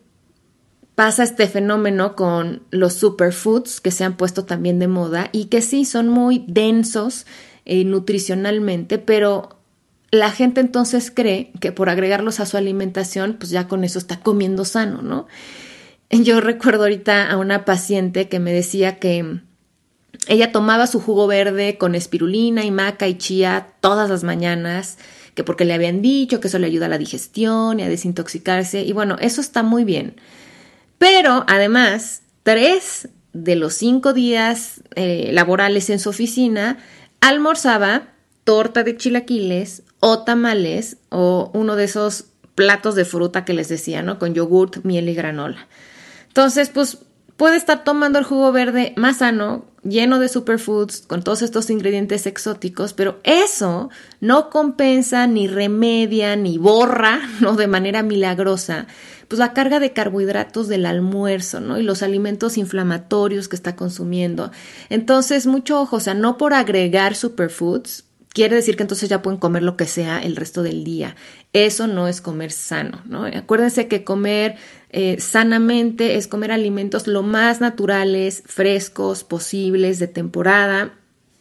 pasa 0.96 1.24
este 1.24 1.48
fenómeno 1.48 2.16
con 2.16 2.64
los 2.72 2.94
superfoods 2.94 3.80
que 3.80 3.92
se 3.92 4.04
han 4.04 4.18
puesto 4.18 4.46
también 4.46 4.80
de 4.80 4.88
moda 4.88 5.30
y 5.32 5.46
que 5.46 5.62
sí 5.62 5.86
son 5.86 6.10
muy 6.10 6.44
densos 6.48 7.26
eh, 7.66 7.84
nutricionalmente, 7.86 8.98
pero 8.98 9.55
la 10.16 10.32
gente 10.32 10.62
entonces 10.62 11.12
cree 11.12 11.52
que 11.60 11.72
por 11.72 11.90
agregarlos 11.90 12.40
a 12.40 12.46
su 12.46 12.58
alimentación, 12.58 13.36
pues 13.40 13.52
ya 13.52 13.68
con 13.68 13.84
eso 13.84 14.00
está 14.00 14.20
comiendo 14.20 14.66
sano, 14.66 15.02
¿no? 15.02 15.28
Yo 16.10 16.42
recuerdo 16.42 16.84
ahorita 16.84 17.30
a 17.30 17.38
una 17.38 17.66
paciente 17.66 18.30
que 18.30 18.40
me 18.40 18.54
decía 18.54 19.00
que 19.00 19.42
ella 20.28 20.52
tomaba 20.52 20.88
su 20.88 21.00
jugo 21.00 21.28
verde 21.28 21.78
con 21.78 21.96
espirulina 21.96 22.64
y 22.64 22.72
maca 22.72 23.08
y 23.08 23.18
chía 23.18 23.74
todas 23.80 24.10
las 24.10 24.24
mañanas, 24.24 24.98
que 25.34 25.44
porque 25.44 25.66
le 25.66 25.74
habían 25.74 26.02
dicho 26.02 26.40
que 26.40 26.48
eso 26.48 26.60
le 26.60 26.68
ayuda 26.68 26.86
a 26.86 26.90
la 26.90 26.98
digestión 26.98 27.80
y 27.80 27.84
a 27.84 27.90
desintoxicarse, 27.90 28.84
y 28.84 28.94
bueno, 28.94 29.18
eso 29.20 29.42
está 29.42 29.64
muy 29.64 29.84
bien. 29.84 30.16
Pero 30.98 31.44
además, 31.48 32.22
tres 32.44 33.10
de 33.34 33.56
los 33.56 33.74
cinco 33.74 34.14
días 34.14 34.82
eh, 34.96 35.30
laborales 35.34 35.90
en 35.90 36.00
su 36.00 36.10
oficina, 36.10 36.78
almorzaba 37.20 38.15
torta 38.46 38.84
de 38.84 38.96
chilaquiles 38.96 39.84
o 40.00 40.24
tamales 40.24 40.98
o 41.10 41.52
uno 41.54 41.76
de 41.76 41.84
esos 41.84 42.26
platos 42.54 42.96
de 42.96 43.04
fruta 43.04 43.44
que 43.44 43.54
les 43.54 43.68
decía, 43.68 44.02
¿no? 44.02 44.18
Con 44.18 44.34
yogurt, 44.34 44.86
miel 44.86 45.10
y 45.10 45.14
granola. 45.14 45.68
Entonces, 46.28 46.70
pues 46.70 47.00
puede 47.38 47.58
estar 47.58 47.84
tomando 47.84 48.18
el 48.18 48.26
jugo 48.26 48.52
verde 48.52 48.94
más 48.96 49.18
sano, 49.18 49.66
lleno 49.84 50.20
de 50.20 50.30
superfoods, 50.30 51.02
con 51.02 51.22
todos 51.22 51.42
estos 51.42 51.70
ingredientes 51.70 52.26
exóticos, 52.28 52.94
pero 52.94 53.20
eso 53.24 53.90
no 54.22 54.50
compensa, 54.50 55.28
ni 55.28 55.48
remedia, 55.48 56.36
ni 56.36 56.58
borra, 56.58 57.20
¿no? 57.42 57.56
De 57.56 57.68
manera 57.68 58.04
milagrosa, 58.04 58.88
pues 59.28 59.40
la 59.40 59.54
carga 59.54 59.80
de 59.80 59.92
carbohidratos 59.92 60.68
del 60.68 60.86
almuerzo, 60.86 61.60
¿no? 61.60 61.78
Y 61.78 61.84
los 61.84 62.04
alimentos 62.04 62.58
inflamatorios 62.58 63.48
que 63.48 63.56
está 63.56 63.76
consumiendo. 63.76 64.52
Entonces, 64.90 65.48
mucho 65.48 65.82
ojo, 65.82 65.98
o 65.98 66.00
sea, 66.00 66.14
no 66.14 66.38
por 66.38 66.54
agregar 66.54 67.16
superfoods, 67.16 68.06
quiere 68.36 68.58
decir 68.58 68.76
que 68.76 68.84
entonces 68.84 69.08
ya 69.08 69.22
pueden 69.22 69.40
comer 69.40 69.64
lo 69.64 69.78
que 69.78 69.86
sea 69.86 70.20
el 70.20 70.36
resto 70.36 70.62
del 70.62 70.84
día. 70.84 71.16
Eso 71.54 71.88
no 71.88 72.10
es 72.10 72.20
comer 72.20 72.52
sano, 72.52 73.02
¿no? 73.06 73.24
Acuérdense 73.24 73.88
que 73.88 74.04
comer 74.04 74.58
eh, 74.90 75.16
sanamente 75.22 76.18
es 76.18 76.28
comer 76.28 76.52
alimentos 76.52 77.08
lo 77.08 77.24
más 77.24 77.62
naturales, 77.62 78.44
frescos, 78.46 79.24
posibles, 79.24 80.00
de 80.00 80.10
temporada, 80.10 80.94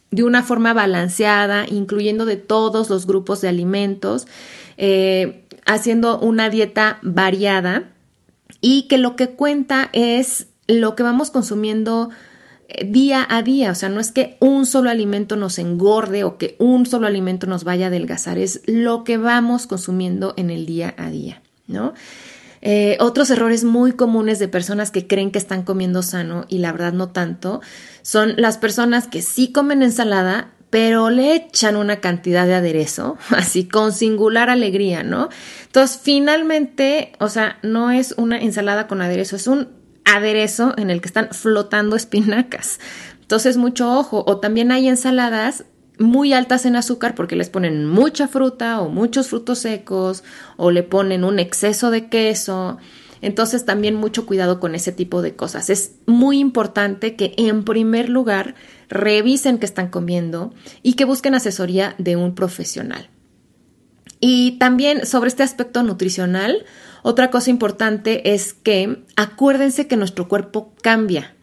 de 0.09 0.23
una 0.23 0.41
forma 0.41 0.73
balanceada, 0.73 1.65
incluyendo 1.69 2.25
de 2.25 2.37
todos 2.37 2.89
los 2.89 3.05
grupos 3.05 3.41
de 3.41 3.49
alimentos, 3.49 4.25
eh, 4.77 5.43
haciendo 5.65 6.17
una 6.19 6.49
dieta 6.49 6.99
variada 7.01 7.91
y 8.61 8.87
que 8.87 8.97
lo 8.97 9.17
que 9.17 9.31
cuenta 9.31 9.89
es 9.91 10.47
lo 10.67 10.95
que 10.95 11.03
vamos 11.03 11.29
consumiendo 11.29 12.09
día 12.85 13.25
a 13.29 13.41
día, 13.41 13.71
o 13.71 13.75
sea, 13.75 13.89
no 13.89 13.99
es 13.99 14.11
que 14.11 14.37
un 14.39 14.65
solo 14.65 14.89
alimento 14.89 15.35
nos 15.35 15.59
engorde 15.59 16.23
o 16.23 16.37
que 16.37 16.55
un 16.59 16.85
solo 16.85 17.07
alimento 17.07 17.47
nos 17.47 17.63
vaya 17.63 17.85
a 17.85 17.87
adelgazar, 17.89 18.37
es 18.37 18.61
lo 18.65 19.03
que 19.03 19.17
vamos 19.17 19.67
consumiendo 19.67 20.33
en 20.37 20.49
el 20.49 20.65
día 20.65 20.93
a 20.97 21.09
día, 21.09 21.41
¿no? 21.67 21.93
Eh, 22.61 22.97
otros 22.99 23.29
errores 23.29 23.63
muy 23.63 23.91
comunes 23.91 24.39
de 24.39 24.47
personas 24.47 24.89
que 24.89 25.05
creen 25.05 25.29
que 25.29 25.37
están 25.37 25.61
comiendo 25.61 26.01
sano 26.01 26.45
y 26.49 26.57
la 26.57 26.71
verdad 26.71 26.93
no 26.93 27.09
tanto 27.09 27.61
son 28.01 28.33
las 28.37 28.57
personas 28.57 29.07
que 29.07 29.21
sí 29.21 29.51
comen 29.51 29.83
ensalada, 29.83 30.49
pero 30.71 31.09
le 31.09 31.35
echan 31.35 31.75
una 31.75 32.01
cantidad 32.01 32.47
de 32.47 32.55
aderezo, 32.55 33.17
así 33.29 33.67
con 33.67 33.93
singular 33.93 34.49
alegría, 34.49 35.03
¿no? 35.03 35.29
Entonces, 35.65 35.99
finalmente, 36.01 37.13
o 37.19 37.29
sea, 37.29 37.59
no 37.61 37.91
es 37.91 38.15
una 38.17 38.39
ensalada 38.39 38.87
con 38.87 39.01
aderezo, 39.01 39.35
es 39.35 39.47
un 39.47 39.69
aderezo 40.05 40.73
en 40.77 40.89
el 40.89 41.01
que 41.01 41.07
están 41.07 41.29
flotando 41.31 41.95
espinacas. 41.95 42.79
Entonces, 43.21 43.57
mucho 43.57 43.91
ojo. 43.97 44.23
O 44.27 44.37
también 44.37 44.71
hay 44.71 44.87
ensaladas 44.87 45.65
muy 45.99 46.33
altas 46.33 46.65
en 46.65 46.75
azúcar 46.75 47.15
porque 47.15 47.35
les 47.35 47.49
ponen 47.49 47.85
mucha 47.85 48.27
fruta 48.27 48.81
o 48.81 48.89
muchos 48.89 49.29
frutos 49.29 49.59
secos 49.59 50.23
o 50.57 50.71
le 50.71 50.83
ponen 50.83 51.23
un 51.23 51.39
exceso 51.39 51.91
de 51.91 52.09
queso. 52.09 52.77
Entonces 53.21 53.65
también 53.65 53.95
mucho 53.95 54.25
cuidado 54.25 54.59
con 54.59 54.75
ese 54.75 54.91
tipo 54.91 55.21
de 55.21 55.35
cosas. 55.35 55.69
Es 55.69 55.95
muy 56.05 56.39
importante 56.39 57.15
que 57.15 57.33
en 57.37 57.63
primer 57.63 58.09
lugar 58.09 58.55
revisen 58.89 59.57
qué 59.57 59.65
están 59.65 59.89
comiendo 59.89 60.53
y 60.83 60.93
que 60.93 61.05
busquen 61.05 61.33
asesoría 61.33 61.95
de 61.97 62.17
un 62.17 62.35
profesional. 62.35 63.09
Y 64.19 64.57
también 64.59 65.05
sobre 65.05 65.29
este 65.29 65.43
aspecto 65.43 65.83
nutricional, 65.83 66.65
otra 67.07 67.29
cosa 67.29 67.51
importante 67.51 68.33
es 68.33 68.55
que 68.55 69.03
acuérdense 69.15 69.85
que 69.85 69.95
nuestro 69.95 70.27
cuerpo 70.27 70.73
cambia. 70.81 71.35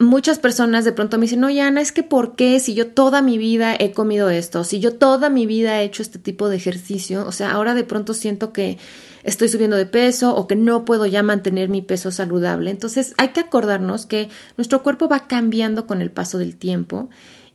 Muchas 0.00 0.40
personas 0.40 0.84
de 0.84 0.90
pronto 0.90 1.18
me 1.18 1.26
dicen, 1.26 1.44
oye 1.44 1.60
Ana, 1.60 1.80
es 1.80 1.92
que 1.92 2.02
¿por 2.02 2.34
qué 2.34 2.58
si 2.58 2.74
yo 2.74 2.88
toda 2.88 3.22
mi 3.22 3.38
vida 3.38 3.76
he 3.78 3.92
comido 3.92 4.28
esto? 4.28 4.64
Si 4.64 4.80
yo 4.80 4.94
toda 4.94 5.30
mi 5.30 5.46
vida 5.46 5.80
he 5.80 5.84
hecho 5.84 6.02
este 6.02 6.18
tipo 6.18 6.48
de 6.48 6.56
ejercicio, 6.56 7.24
o 7.24 7.30
sea, 7.30 7.52
ahora 7.52 7.74
de 7.76 7.84
pronto 7.84 8.12
siento 8.12 8.52
que 8.52 8.76
estoy 9.22 9.48
subiendo 9.48 9.76
de 9.76 9.86
peso 9.86 10.34
o 10.34 10.48
que 10.48 10.56
no 10.56 10.84
puedo 10.84 11.06
ya 11.06 11.22
mantener 11.22 11.68
mi 11.68 11.80
peso 11.80 12.10
saludable. 12.10 12.72
Entonces 12.72 13.14
hay 13.18 13.28
que 13.28 13.38
acordarnos 13.38 14.06
que 14.06 14.30
nuestro 14.56 14.82
cuerpo 14.82 15.08
va 15.08 15.28
cambiando 15.28 15.86
con 15.86 16.02
el 16.02 16.10
paso 16.10 16.38
del 16.38 16.56
tiempo 16.56 17.08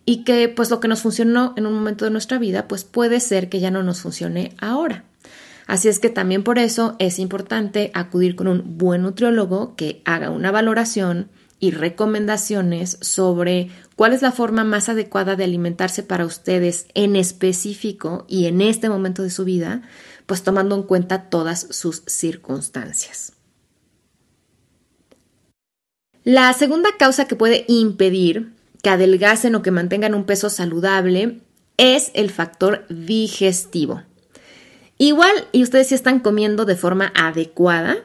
y 0.06 0.24
que 0.24 0.48
pues 0.48 0.70
lo 0.70 0.80
que 0.80 0.88
nos 0.88 1.02
funcionó 1.02 1.54
en 1.58 1.66
un 1.66 1.74
momento 1.74 2.06
de 2.06 2.12
nuestra 2.12 2.38
vida 2.38 2.70
pues 2.70 2.86
puede 2.86 3.20
ser 3.20 3.50
que 3.50 3.60
ya 3.60 3.70
no 3.70 3.84
nos 3.84 4.00
funcione 4.00 4.56
ahora. 4.62 5.04
Así 5.68 5.90
es 5.90 6.00
que 6.00 6.10
también 6.10 6.44
por 6.44 6.60
eso 6.60 6.96
es 6.98 7.20
importante 7.20 7.92
acudir 7.94 8.36
con 8.36 8.48
un 8.48 8.78
buen 8.78 9.02
nutriólogo 9.04 9.76
que 9.76 10.02
haga 10.06 10.30
una 10.30 10.50
valoración 10.50 11.30
y 11.60 11.72
recomendaciones 11.72 12.98
sobre 13.02 13.70
cuál 13.96 14.14
es 14.14 14.22
la 14.22 14.32
forma 14.32 14.64
más 14.64 14.88
adecuada 14.90 15.36
de 15.36 15.44
alimentarse 15.44 16.04
para 16.04 16.26
ustedes 16.26 16.88
en 16.94 17.16
específico 17.16 18.26
y 18.30 18.46
en 18.46 18.62
este 18.62 18.90
momento 18.90 19.24
de 19.24 19.30
su 19.30 19.44
vida, 19.44 19.82
pues 20.26 20.44
tomando 20.44 20.76
en 20.76 20.84
cuenta 20.84 21.30
todas 21.30 21.68
sus 21.72 22.04
circunstancias. 22.06 23.34
La 26.24 26.52
segunda 26.54 26.90
causa 26.98 27.26
que 27.26 27.36
puede 27.36 27.66
impedir 27.68 28.54
que 28.84 28.90
adelgacen 28.90 29.56
o 29.56 29.62
que 29.62 29.72
mantengan 29.72 30.14
un 30.14 30.26
peso 30.26 30.50
saludable 30.50 31.42
es 31.78 32.12
el 32.14 32.30
factor 32.30 32.86
digestivo. 32.90 34.04
Igual, 34.98 35.48
y 35.52 35.64
ustedes 35.64 35.88
si 35.88 35.96
están 35.96 36.20
comiendo 36.20 36.66
de 36.66 36.76
forma 36.76 37.12
adecuada, 37.16 37.98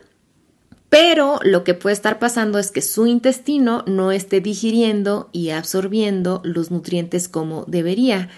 Pero 0.93 1.39
lo 1.43 1.65
que 1.65 1.73
puede 1.73 1.95
estar 1.95 2.19
pasando 2.19 2.59
es 2.59 2.71
que 2.71 2.83
su 2.83 3.07
intestino 3.07 3.83
no 3.87 4.13
esté 4.13 4.43
digiriendo 4.43 5.31
y 5.33 5.49
absorbiendo 5.49 6.43
los 6.45 6.71
nutrientes 6.71 7.31
como 7.31 7.65
debería. 7.65 8.29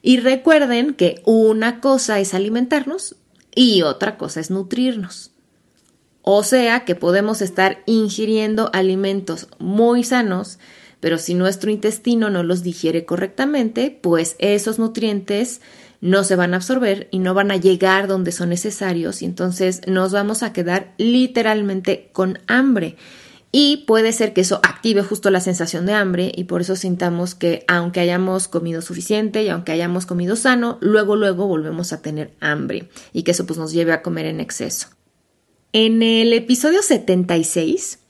Y 0.00 0.18
recuerden 0.18 0.94
que 0.94 1.22
una 1.24 1.80
cosa 1.80 2.20
es 2.20 2.32
alimentarnos 2.32 3.16
y 3.52 3.82
otra 3.82 4.16
cosa 4.16 4.38
es 4.38 4.52
nutrirnos. 4.52 5.32
O 6.22 6.44
sea 6.44 6.84
que 6.84 6.94
podemos 6.94 7.42
estar 7.42 7.82
ingiriendo 7.84 8.70
alimentos 8.72 9.48
muy 9.58 10.04
sanos, 10.04 10.60
pero 11.00 11.18
si 11.18 11.34
nuestro 11.34 11.72
intestino 11.72 12.30
no 12.30 12.44
los 12.44 12.62
digiere 12.62 13.04
correctamente, 13.04 13.90
pues 13.90 14.36
esos 14.38 14.78
nutrientes 14.78 15.60
no 16.04 16.22
se 16.22 16.36
van 16.36 16.52
a 16.52 16.58
absorber 16.58 17.08
y 17.10 17.18
no 17.18 17.32
van 17.32 17.50
a 17.50 17.56
llegar 17.56 18.08
donde 18.08 18.30
son 18.30 18.50
necesarios 18.50 19.22
y 19.22 19.24
entonces 19.24 19.80
nos 19.86 20.12
vamos 20.12 20.42
a 20.42 20.52
quedar 20.52 20.92
literalmente 20.98 22.10
con 22.12 22.40
hambre. 22.46 22.96
Y 23.52 23.84
puede 23.86 24.12
ser 24.12 24.34
que 24.34 24.42
eso 24.42 24.60
active 24.62 25.02
justo 25.02 25.30
la 25.30 25.40
sensación 25.40 25.86
de 25.86 25.94
hambre 25.94 26.30
y 26.36 26.44
por 26.44 26.60
eso 26.60 26.76
sintamos 26.76 27.34
que 27.34 27.64
aunque 27.68 28.00
hayamos 28.00 28.48
comido 28.48 28.82
suficiente 28.82 29.44
y 29.44 29.48
aunque 29.48 29.72
hayamos 29.72 30.04
comido 30.04 30.36
sano, 30.36 30.76
luego 30.82 31.16
luego 31.16 31.46
volvemos 31.46 31.94
a 31.94 32.02
tener 32.02 32.34
hambre 32.38 32.90
y 33.14 33.22
que 33.22 33.30
eso 33.30 33.46
pues 33.46 33.58
nos 33.58 33.72
lleve 33.72 33.92
a 33.92 34.02
comer 34.02 34.26
en 34.26 34.40
exceso. 34.40 34.88
En 35.72 36.02
el 36.02 36.34
episodio 36.34 36.82
76 36.82 38.00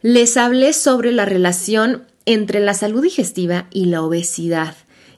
les 0.00 0.38
hablé 0.38 0.72
sobre 0.72 1.12
la 1.12 1.26
relación 1.26 2.04
entre 2.24 2.60
la 2.60 2.72
salud 2.72 3.02
digestiva 3.02 3.66
y 3.70 3.84
la 3.84 4.00
obesidad, 4.00 4.76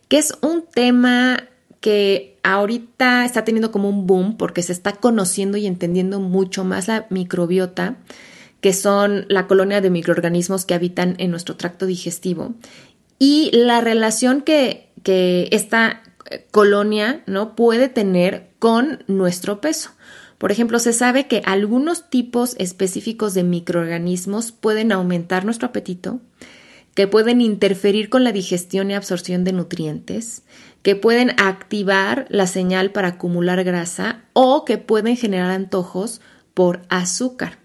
que 0.08 0.18
es 0.18 0.32
un 0.42 0.64
tema 0.66 1.50
que 1.86 2.36
ahorita 2.42 3.24
está 3.24 3.44
teniendo 3.44 3.70
como 3.70 3.88
un 3.88 4.08
boom 4.08 4.36
porque 4.36 4.60
se 4.64 4.72
está 4.72 4.94
conociendo 4.94 5.56
y 5.56 5.68
entendiendo 5.68 6.18
mucho 6.18 6.64
más 6.64 6.88
la 6.88 7.06
microbiota, 7.10 7.98
que 8.60 8.72
son 8.72 9.24
la 9.28 9.46
colonia 9.46 9.80
de 9.80 9.90
microorganismos 9.90 10.64
que 10.64 10.74
habitan 10.74 11.14
en 11.18 11.30
nuestro 11.30 11.54
tracto 11.54 11.86
digestivo, 11.86 12.56
y 13.20 13.52
la 13.52 13.80
relación 13.80 14.42
que, 14.42 14.90
que 15.04 15.48
esta 15.52 16.02
eh, 16.28 16.48
colonia 16.50 17.22
¿no? 17.26 17.54
puede 17.54 17.88
tener 17.88 18.48
con 18.58 19.04
nuestro 19.06 19.60
peso. 19.60 19.90
Por 20.38 20.50
ejemplo, 20.50 20.80
se 20.80 20.92
sabe 20.92 21.28
que 21.28 21.40
algunos 21.44 22.10
tipos 22.10 22.56
específicos 22.58 23.32
de 23.32 23.44
microorganismos 23.44 24.50
pueden 24.50 24.90
aumentar 24.90 25.44
nuestro 25.44 25.68
apetito, 25.68 26.18
que 26.96 27.06
pueden 27.06 27.42
interferir 27.42 28.08
con 28.08 28.24
la 28.24 28.32
digestión 28.32 28.90
y 28.90 28.94
absorción 28.94 29.44
de 29.44 29.52
nutrientes, 29.52 30.42
que 30.82 30.96
pueden 30.96 31.30
activar 31.38 32.26
la 32.30 32.46
señal 32.46 32.90
para 32.90 33.08
acumular 33.08 33.62
grasa 33.64 34.24
o 34.32 34.64
que 34.64 34.78
pueden 34.78 35.16
generar 35.16 35.50
antojos 35.50 36.22
por 36.54 36.80
azúcar. 36.88 37.58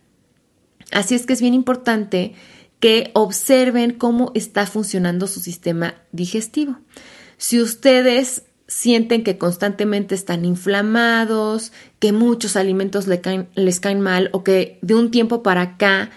Así 0.92 1.16
es 1.16 1.26
que 1.26 1.32
es 1.32 1.42
bien 1.42 1.54
importante 1.54 2.34
que 2.82 3.10
observen 3.14 3.94
cómo 3.94 4.32
está 4.36 4.66
funcionando 4.66 5.28
su 5.28 5.40
sistema 5.40 5.96
digestivo. 6.12 6.80
Si 7.38 7.62
ustedes 7.62 8.44
sienten 8.68 9.24
que 9.24 9.38
constantemente 9.38 10.14
están 10.14 10.44
inflamados, 10.44 11.72
que 12.00 12.12
muchos 12.12 12.58
alimentos 12.58 13.08
les 13.08 13.80
caen, 13.80 14.02
mal 14.02 14.30
o 14.34 14.44
que 14.44 14.78
de 14.82 14.96
un 14.96 15.10
tiempo 15.10 15.42
para 15.42 15.62
acá 15.62 16.10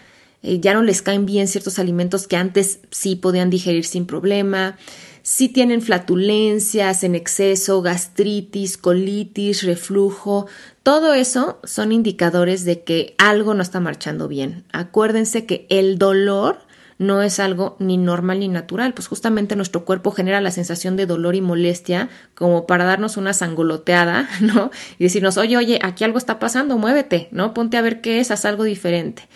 eh, 0.45 0.61
ya 0.61 0.75
no 0.75 0.83
les 0.83 1.03
caen 1.03 1.27
bien 1.27 1.49
ciertos 1.49 1.79
alimentos 1.79 2.29
que 2.29 2.37
antes 2.37 2.81
sí 2.91 3.17
podían 3.17 3.51
digerir 3.51 3.85
sin 3.85 4.07
problema, 4.07 4.77
si 5.23 5.49
tienen 5.49 5.81
flatulencias 5.81 7.03
en 7.03 7.15
exceso, 7.15 7.81
gastritis, 7.81 8.77
colitis, 8.77 9.63
reflujo, 9.63 10.47
todo 10.83 11.15
eso 11.15 11.61
son 11.65 11.93
indicadores 11.93 12.67
de 12.67 12.83
que 12.83 13.15
algo 13.17 13.55
no 13.55 13.63
está 13.63 13.81
marchando 13.81 14.29
bien. 14.29 14.65
Acuérdense 14.71 15.47
que 15.47 15.67
el 15.71 15.97
dolor 15.97 16.59
no 16.99 17.23
es 17.23 17.41
algo 17.41 17.77
ni 17.79 17.97
normal 17.97 18.41
ni 18.41 18.49
natural, 18.49 18.93
pues 18.93 19.09
justamente 19.09 19.57
nuestro 19.57 19.87
cuerpo 19.87 20.11
genera 20.11 20.43
la 20.43 20.51
sensación 20.51 20.95
de 20.97 21.07
dolor 21.07 21.35
y 21.35 21.41
molestia 21.41 22.11
como 22.35 22.67
para 22.67 22.85
darnos 22.85 23.17
una 23.17 23.33
sangoloteada, 23.33 24.29
¿no? 24.41 24.71
Y 24.99 25.05
decirnos, 25.05 25.39
oye, 25.39 25.57
oye, 25.57 25.79
aquí 25.83 26.05
algo 26.05 26.19
está 26.19 26.39
pasando, 26.39 26.77
muévete, 26.77 27.29
¿no? 27.31 27.55
Ponte 27.55 27.79
a 27.79 27.83
ver 27.83 28.03
qué 28.03 28.21
es, 28.21 28.31
haz 28.31 28.45
algo 28.45 28.65
diferente. 28.65 29.27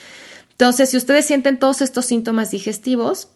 Entonces, 0.59 0.91
si 0.91 0.97
ustedes 0.97 1.25
sienten 1.25 1.61
todos 1.61 1.83
estos 1.83 2.07
síntomas 2.07 2.50
digestivos, 2.50 3.29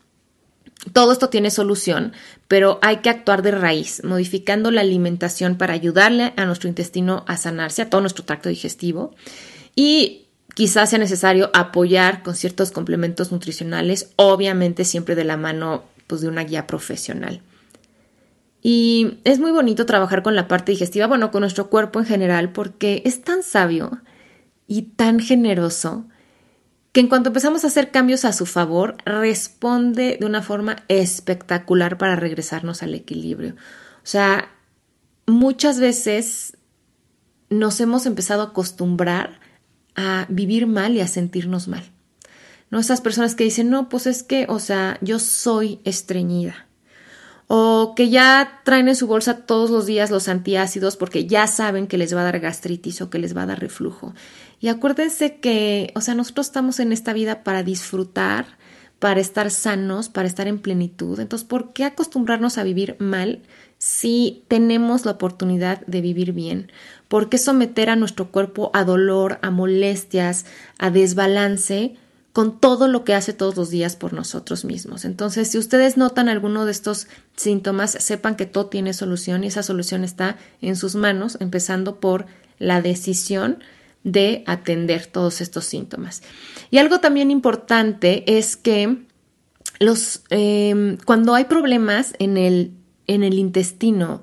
todo 0.92 1.12
esto 1.12 1.28
tiene 1.28 1.52
solución, 1.52 2.14
pero 2.48 2.80
hay 2.82 2.96
que 2.96 3.10
actuar 3.10 3.42
de 3.42 3.52
raíz, 3.52 4.02
modificando 4.02 4.72
la 4.72 4.80
alimentación 4.80 5.56
para 5.56 5.72
ayudarle 5.72 6.32
a 6.36 6.46
nuestro 6.46 6.68
intestino 6.68 7.24
a 7.28 7.36
sanarse, 7.36 7.82
a 7.82 7.88
todo 7.90 8.00
nuestro 8.00 8.24
tracto 8.24 8.48
digestivo. 8.48 9.14
Y 9.76 10.26
quizás 10.54 10.90
sea 10.90 10.98
necesario 10.98 11.52
apoyar 11.54 12.24
con 12.24 12.34
ciertos 12.34 12.72
complementos 12.72 13.30
nutricionales, 13.30 14.10
obviamente 14.16 14.84
siempre 14.84 15.14
de 15.14 15.22
la 15.22 15.36
mano 15.36 15.84
pues, 16.08 16.22
de 16.22 16.28
una 16.28 16.42
guía 16.42 16.66
profesional. 16.66 17.40
Y 18.62 19.18
es 19.22 19.38
muy 19.38 19.52
bonito 19.52 19.86
trabajar 19.86 20.24
con 20.24 20.34
la 20.34 20.48
parte 20.48 20.72
digestiva, 20.72 21.06
bueno, 21.06 21.30
con 21.30 21.42
nuestro 21.42 21.70
cuerpo 21.70 22.00
en 22.00 22.06
general, 22.06 22.50
porque 22.50 23.00
es 23.04 23.22
tan 23.22 23.44
sabio 23.44 24.00
y 24.66 24.82
tan 24.82 25.20
generoso 25.20 26.06
que 26.92 27.00
en 27.00 27.08
cuanto 27.08 27.30
empezamos 27.30 27.64
a 27.64 27.68
hacer 27.68 27.90
cambios 27.90 28.24
a 28.24 28.32
su 28.32 28.44
favor, 28.44 28.96
responde 29.04 30.18
de 30.20 30.26
una 30.26 30.42
forma 30.42 30.76
espectacular 30.88 31.96
para 31.96 32.16
regresarnos 32.16 32.82
al 32.82 32.94
equilibrio. 32.94 33.54
O 34.02 34.06
sea, 34.06 34.50
muchas 35.26 35.80
veces 35.80 36.58
nos 37.48 37.80
hemos 37.80 38.04
empezado 38.04 38.42
a 38.42 38.46
acostumbrar 38.46 39.40
a 39.94 40.26
vivir 40.28 40.66
mal 40.66 40.94
y 40.94 41.00
a 41.00 41.08
sentirnos 41.08 41.68
mal. 41.68 41.84
¿No? 42.70 42.78
Esas 42.78 43.02
personas 43.02 43.34
que 43.34 43.44
dicen, 43.44 43.68
no, 43.68 43.90
pues 43.90 44.06
es 44.06 44.22
que, 44.22 44.46
o 44.48 44.58
sea, 44.58 44.98
yo 45.02 45.18
soy 45.18 45.80
estreñida 45.84 46.68
o 47.54 47.92
que 47.94 48.08
ya 48.08 48.62
traen 48.64 48.88
en 48.88 48.96
su 48.96 49.06
bolsa 49.06 49.44
todos 49.44 49.68
los 49.68 49.84
días 49.84 50.10
los 50.10 50.26
antiácidos 50.28 50.96
porque 50.96 51.26
ya 51.26 51.46
saben 51.46 51.86
que 51.86 51.98
les 51.98 52.16
va 52.16 52.22
a 52.22 52.24
dar 52.24 52.40
gastritis 52.40 53.02
o 53.02 53.10
que 53.10 53.18
les 53.18 53.36
va 53.36 53.42
a 53.42 53.46
dar 53.46 53.60
reflujo. 53.60 54.14
Y 54.62 54.68
acuérdense 54.68 55.38
que, 55.40 55.92
o 55.96 56.00
sea, 56.00 56.14
nosotros 56.14 56.46
estamos 56.46 56.78
en 56.78 56.92
esta 56.92 57.12
vida 57.12 57.42
para 57.42 57.64
disfrutar, 57.64 58.46
para 59.00 59.20
estar 59.20 59.50
sanos, 59.50 60.08
para 60.08 60.28
estar 60.28 60.46
en 60.46 60.60
plenitud. 60.60 61.18
Entonces, 61.18 61.46
¿por 61.46 61.72
qué 61.72 61.82
acostumbrarnos 61.84 62.58
a 62.58 62.62
vivir 62.62 62.94
mal 63.00 63.42
si 63.78 64.44
tenemos 64.46 65.04
la 65.04 65.10
oportunidad 65.10 65.84
de 65.88 66.00
vivir 66.00 66.32
bien? 66.32 66.70
¿Por 67.08 67.28
qué 67.28 67.38
someter 67.38 67.90
a 67.90 67.96
nuestro 67.96 68.30
cuerpo 68.30 68.70
a 68.72 68.84
dolor, 68.84 69.40
a 69.42 69.50
molestias, 69.50 70.46
a 70.78 70.90
desbalance? 70.90 71.96
con 72.32 72.60
todo 72.60 72.88
lo 72.88 73.04
que 73.04 73.12
hace 73.12 73.34
todos 73.34 73.56
los 73.58 73.68
días 73.68 73.94
por 73.94 74.14
nosotros 74.14 74.64
mismos. 74.64 75.04
Entonces, 75.04 75.50
si 75.50 75.58
ustedes 75.58 75.98
notan 75.98 76.30
alguno 76.30 76.64
de 76.64 76.72
estos 76.72 77.06
síntomas, 77.36 77.90
sepan 77.90 78.36
que 78.36 78.46
todo 78.46 78.68
tiene 78.68 78.94
solución 78.94 79.44
y 79.44 79.48
esa 79.48 79.62
solución 79.62 80.02
está 80.02 80.38
en 80.62 80.76
sus 80.76 80.94
manos, 80.94 81.36
empezando 81.40 82.00
por 82.00 82.24
la 82.58 82.80
decisión 82.80 83.58
de 84.04 84.42
atender 84.46 85.06
todos 85.06 85.40
estos 85.40 85.64
síntomas. 85.64 86.22
Y 86.70 86.78
algo 86.78 87.00
también 87.00 87.30
importante 87.30 88.38
es 88.38 88.56
que 88.56 89.04
los, 89.78 90.22
em, 90.30 90.96
cuando 91.04 91.34
hay 91.34 91.44
problemas 91.44 92.14
en 92.18 92.36
el, 92.36 92.72
en 93.06 93.22
el 93.22 93.34
intestino, 93.34 94.22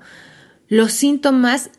los 0.68 0.92
síntomas 0.92 1.70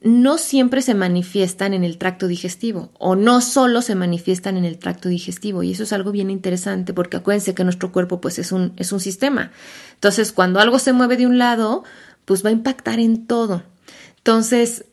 no 0.00 0.38
siempre 0.38 0.80
se 0.80 0.94
manifiestan 0.94 1.74
en 1.74 1.82
el 1.82 1.98
tracto 1.98 2.28
digestivo 2.28 2.90
o 2.98 3.16
no 3.16 3.40
solo 3.40 3.82
se 3.82 3.96
manifiestan 3.96 4.56
en 4.56 4.64
el 4.64 4.78
tracto 4.78 5.08
digestivo 5.08 5.64
y 5.64 5.72
eso 5.72 5.82
es 5.82 5.92
algo 5.92 6.12
bien 6.12 6.30
interesante 6.30 6.94
porque 6.94 7.16
acuérdense 7.16 7.54
que 7.54 7.64
nuestro 7.64 7.90
cuerpo 7.90 8.20
pues 8.20 8.38
es 8.38 8.52
un, 8.52 8.72
es 8.76 8.92
un 8.92 9.00
sistema. 9.00 9.50
Entonces 9.94 10.32
cuando 10.32 10.60
algo 10.60 10.78
se 10.78 10.92
mueve 10.92 11.16
de 11.16 11.26
un 11.26 11.38
lado 11.38 11.82
pues 12.24 12.44
va 12.44 12.50
a 12.50 12.52
impactar 12.52 13.00
en 13.00 13.26
todo. 13.26 13.64
Entonces 14.18 14.84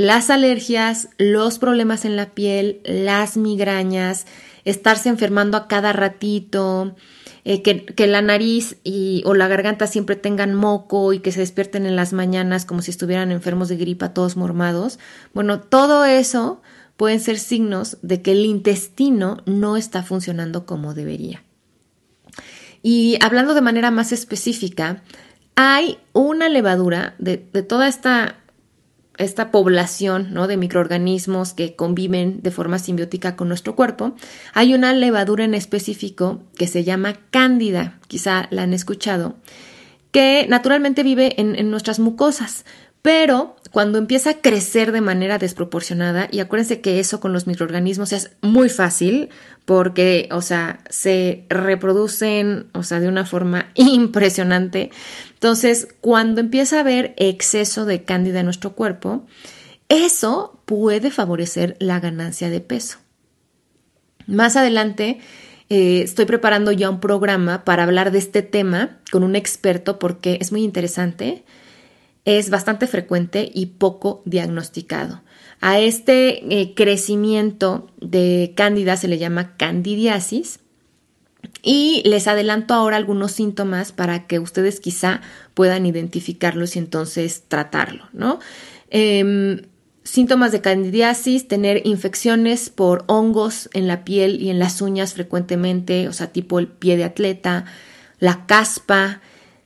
las 0.00 0.30
alergias, 0.30 1.10
los 1.18 1.58
problemas 1.58 2.06
en 2.06 2.16
la 2.16 2.30
piel, 2.30 2.80
las 2.84 3.36
migrañas, 3.36 4.24
estarse 4.64 5.10
enfermando 5.10 5.58
a 5.58 5.68
cada 5.68 5.92
ratito, 5.92 6.96
eh, 7.44 7.60
que, 7.60 8.06
la 8.06 8.22
nariz 8.22 8.78
y, 8.82 9.22
o 9.26 9.34
la 9.34 9.46
garganta 9.46 9.86
siempre 9.86 10.16
tengan 10.16 10.54
moco 10.54 11.12
y 11.12 11.18
que 11.18 11.32
se 11.32 11.40
despierten 11.40 11.84
en 11.84 11.96
las 11.96 12.14
mañanas 12.14 12.64
como 12.64 12.80
si 12.80 12.90
estuvieran 12.90 13.30
enfermos 13.30 13.68
de 13.68 13.76
gripa, 13.76 14.14
todos 14.14 14.38
mormados. 14.38 14.98
Bueno, 15.34 15.60
todo 15.60 16.06
eso 16.06 16.62
pueden 16.96 17.20
ser 17.20 17.38
signos 17.38 17.98
de 18.00 18.22
que 18.22 18.32
el 18.32 18.46
intestino 18.46 19.42
no 19.44 19.76
está 19.76 20.02
funcionando 20.02 20.64
como 20.64 20.94
debería. 20.94 21.44
Y 22.82 23.18
hablando 23.20 23.52
de 23.52 23.60
manera 23.60 23.90
más 23.90 24.12
específica, 24.12 25.02
hay 25.56 25.98
una 26.14 26.48
levadura 26.48 27.16
de 27.18 27.36
toda 27.36 27.86
esta 27.86 28.39
esta 29.20 29.50
población 29.50 30.28
¿no? 30.32 30.46
de 30.46 30.56
microorganismos 30.56 31.52
que 31.52 31.76
conviven 31.76 32.40
de 32.42 32.50
forma 32.50 32.78
simbiótica 32.78 33.36
con 33.36 33.48
nuestro 33.48 33.76
cuerpo, 33.76 34.14
hay 34.54 34.74
una 34.74 34.92
levadura 34.94 35.44
en 35.44 35.54
específico 35.54 36.42
que 36.56 36.66
se 36.66 36.84
llama 36.84 37.18
cándida, 37.30 37.98
quizá 38.08 38.48
la 38.50 38.62
han 38.62 38.72
escuchado, 38.72 39.36
que 40.10 40.46
naturalmente 40.48 41.02
vive 41.02 41.38
en, 41.38 41.70
nuestras 41.70 41.98
mucosas, 41.98 42.64
pero 43.02 43.56
cuando 43.70 43.98
empieza 43.98 44.30
a 44.30 44.40
crecer 44.40 44.90
de 44.92 45.00
manera 45.00 45.38
desproporcionada, 45.38 46.28
y 46.30 46.40
acuérdense 46.40 46.80
que 46.80 46.98
eso 46.98 47.20
con 47.20 47.32
los 47.32 47.46
microorganismos 47.46 48.12
es 48.12 48.32
muy 48.42 48.68
fácil 48.68 49.28
porque, 49.64 50.28
o 50.32 50.42
sea, 50.42 50.80
se 50.90 51.44
reproducen, 51.48 52.66
o 52.74 52.82
sea, 52.82 52.98
de 52.98 53.08
una 53.08 53.24
forma 53.26 53.70
impresionante. 53.74 54.90
Entonces, 55.34 55.88
cuando 56.00 56.40
empieza 56.40 56.78
a 56.78 56.80
haber 56.80 57.14
exceso 57.16 57.84
de 57.84 58.02
cándida 58.02 58.40
en 58.40 58.46
nuestro 58.46 58.72
cuerpo, 58.72 59.26
eso 59.88 60.60
puede 60.64 61.10
favorecer 61.10 61.76
la 61.78 62.00
ganancia 62.00 62.50
de 62.50 62.60
peso. 62.60 62.98
Más 64.26 64.56
adelante, 64.56 65.20
eh, 65.68 66.02
estoy 66.02 66.24
preparando 66.24 66.72
ya 66.72 66.90
un 66.90 67.00
programa 67.00 67.64
para 67.64 67.84
hablar 67.84 68.10
de 68.10 68.18
este 68.18 68.42
tema 68.42 68.98
con 69.12 69.22
un 69.22 69.36
experto 69.36 70.00
porque 70.00 70.38
es 70.40 70.50
muy 70.50 70.64
interesante 70.64 71.44
es 72.38 72.50
bastante 72.50 72.86
frecuente 72.86 73.50
y 73.52 73.66
poco 73.66 74.22
diagnosticado. 74.24 75.22
A 75.60 75.78
este 75.78 76.60
eh, 76.60 76.74
crecimiento 76.74 77.90
de 78.00 78.52
cándida 78.56 78.96
se 78.96 79.08
le 79.08 79.18
llama 79.18 79.56
candidiasis 79.56 80.60
y 81.62 82.02
les 82.06 82.28
adelanto 82.28 82.74
ahora 82.74 82.96
algunos 82.96 83.32
síntomas 83.32 83.92
para 83.92 84.26
que 84.26 84.38
ustedes 84.38 84.80
quizá 84.80 85.20
puedan 85.54 85.86
identificarlos 85.86 86.76
y 86.76 86.78
entonces 86.78 87.44
tratarlo, 87.48 88.08
¿no? 88.12 88.40
Em, 88.88 89.62
síntomas 90.02 90.52
de 90.52 90.60
candidiasis, 90.60 91.46
tener 91.46 91.86
infecciones 91.86 92.70
por 92.70 93.04
hongos 93.06 93.68
en 93.74 93.86
la 93.86 94.04
piel 94.04 94.40
y 94.40 94.50
en 94.50 94.58
las 94.58 94.80
uñas 94.80 95.14
frecuentemente, 95.14 96.08
o 96.08 96.12
sea, 96.12 96.28
tipo 96.28 96.58
el 96.58 96.68
pie 96.68 96.96
de 96.96 97.04
atleta, 97.04 97.66
la 98.18 98.46
caspa, 98.46 99.20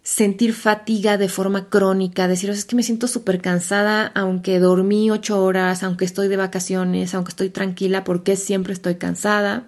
sentir 0.05 0.53
fatiga 0.53 1.17
de 1.17 1.31
forma 1.31 1.71
crónica, 1.71 2.29
decir, 2.29 2.51
es 2.51 2.67
que 2.67 2.77
me 2.77 2.83
siento 2.83 3.09
súper 3.09 3.41
cansada, 3.41 4.13
aunque 4.15 4.59
dormí 4.59 5.11
ocho 5.11 5.43
horas, 5.43 5.83
aunque 5.83 6.05
estoy 6.05 6.29
de 6.29 6.37
vacaciones, 6.37 7.15
aunque 7.15 7.31
estoy 7.31 7.49
tranquila, 7.49 8.05
porque 8.05 8.37
siempre 8.37 8.75
estoy 8.75 8.97
cansada, 8.97 9.67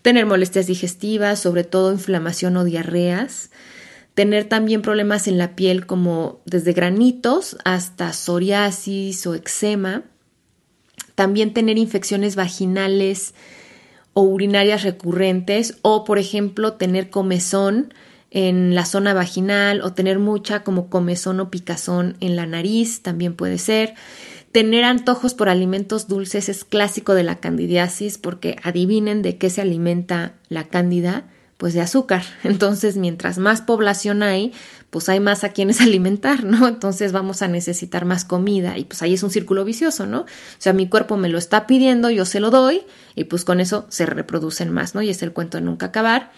tener 0.00 0.24
molestias 0.24 0.66
digestivas, 0.66 1.38
sobre 1.38 1.64
todo 1.64 1.92
inflamación 1.92 2.56
o 2.56 2.64
diarreas, 2.64 3.50
tener 4.14 4.48
también 4.48 4.80
problemas 4.80 5.28
en 5.28 5.36
la 5.36 5.54
piel 5.54 5.84
como 5.84 6.40
desde 6.46 6.72
granitos 6.72 7.58
hasta 7.66 8.14
psoriasis 8.14 9.26
o 9.26 9.34
eczema, 9.34 10.04
también 11.14 11.52
tener 11.52 11.76
infecciones 11.76 12.36
vaginales 12.36 13.34
o 14.14 14.22
urinarias 14.22 14.82
recurrentes 14.82 15.76
o, 15.82 16.04
por 16.04 16.18
ejemplo, 16.18 16.72
tener 16.74 17.10
comezón, 17.10 17.92
en 18.34 18.74
la 18.74 18.84
zona 18.84 19.14
vaginal 19.14 19.80
o 19.80 19.92
tener 19.92 20.18
mucha 20.18 20.64
como 20.64 20.90
comezón 20.90 21.38
o 21.38 21.50
picazón 21.50 22.16
en 22.18 22.34
la 22.34 22.46
nariz, 22.46 23.00
también 23.00 23.34
puede 23.34 23.58
ser. 23.58 23.94
Tener 24.50 24.82
antojos 24.82 25.34
por 25.34 25.48
alimentos 25.48 26.08
dulces 26.08 26.48
es 26.48 26.64
clásico 26.64 27.14
de 27.14 27.22
la 27.22 27.36
candidiasis 27.36 28.18
porque 28.18 28.56
adivinen 28.64 29.22
de 29.22 29.38
qué 29.38 29.50
se 29.50 29.60
alimenta 29.60 30.34
la 30.48 30.64
cándida, 30.64 31.26
pues 31.58 31.74
de 31.74 31.80
azúcar. 31.80 32.24
Entonces, 32.42 32.96
mientras 32.96 33.38
más 33.38 33.62
población 33.62 34.24
hay, 34.24 34.52
pues 34.90 35.08
hay 35.08 35.20
más 35.20 35.44
a 35.44 35.50
quienes 35.50 35.80
alimentar, 35.80 36.42
¿no? 36.42 36.66
Entonces 36.66 37.12
vamos 37.12 37.40
a 37.40 37.46
necesitar 37.46 38.04
más 38.04 38.24
comida 38.24 38.76
y 38.78 38.84
pues 38.84 39.00
ahí 39.02 39.14
es 39.14 39.22
un 39.22 39.30
círculo 39.30 39.64
vicioso, 39.64 40.06
¿no? 40.06 40.22
O 40.22 40.26
sea, 40.58 40.72
mi 40.72 40.88
cuerpo 40.88 41.16
me 41.16 41.28
lo 41.28 41.38
está 41.38 41.68
pidiendo, 41.68 42.10
yo 42.10 42.24
se 42.24 42.40
lo 42.40 42.50
doy 42.50 42.82
y 43.14 43.24
pues 43.24 43.44
con 43.44 43.60
eso 43.60 43.86
se 43.90 44.06
reproducen 44.06 44.72
más, 44.72 44.96
¿no? 44.96 45.02
Y 45.02 45.10
es 45.10 45.22
el 45.22 45.32
cuento 45.32 45.58
de 45.58 45.62
nunca 45.62 45.86
acabar. 45.86 46.32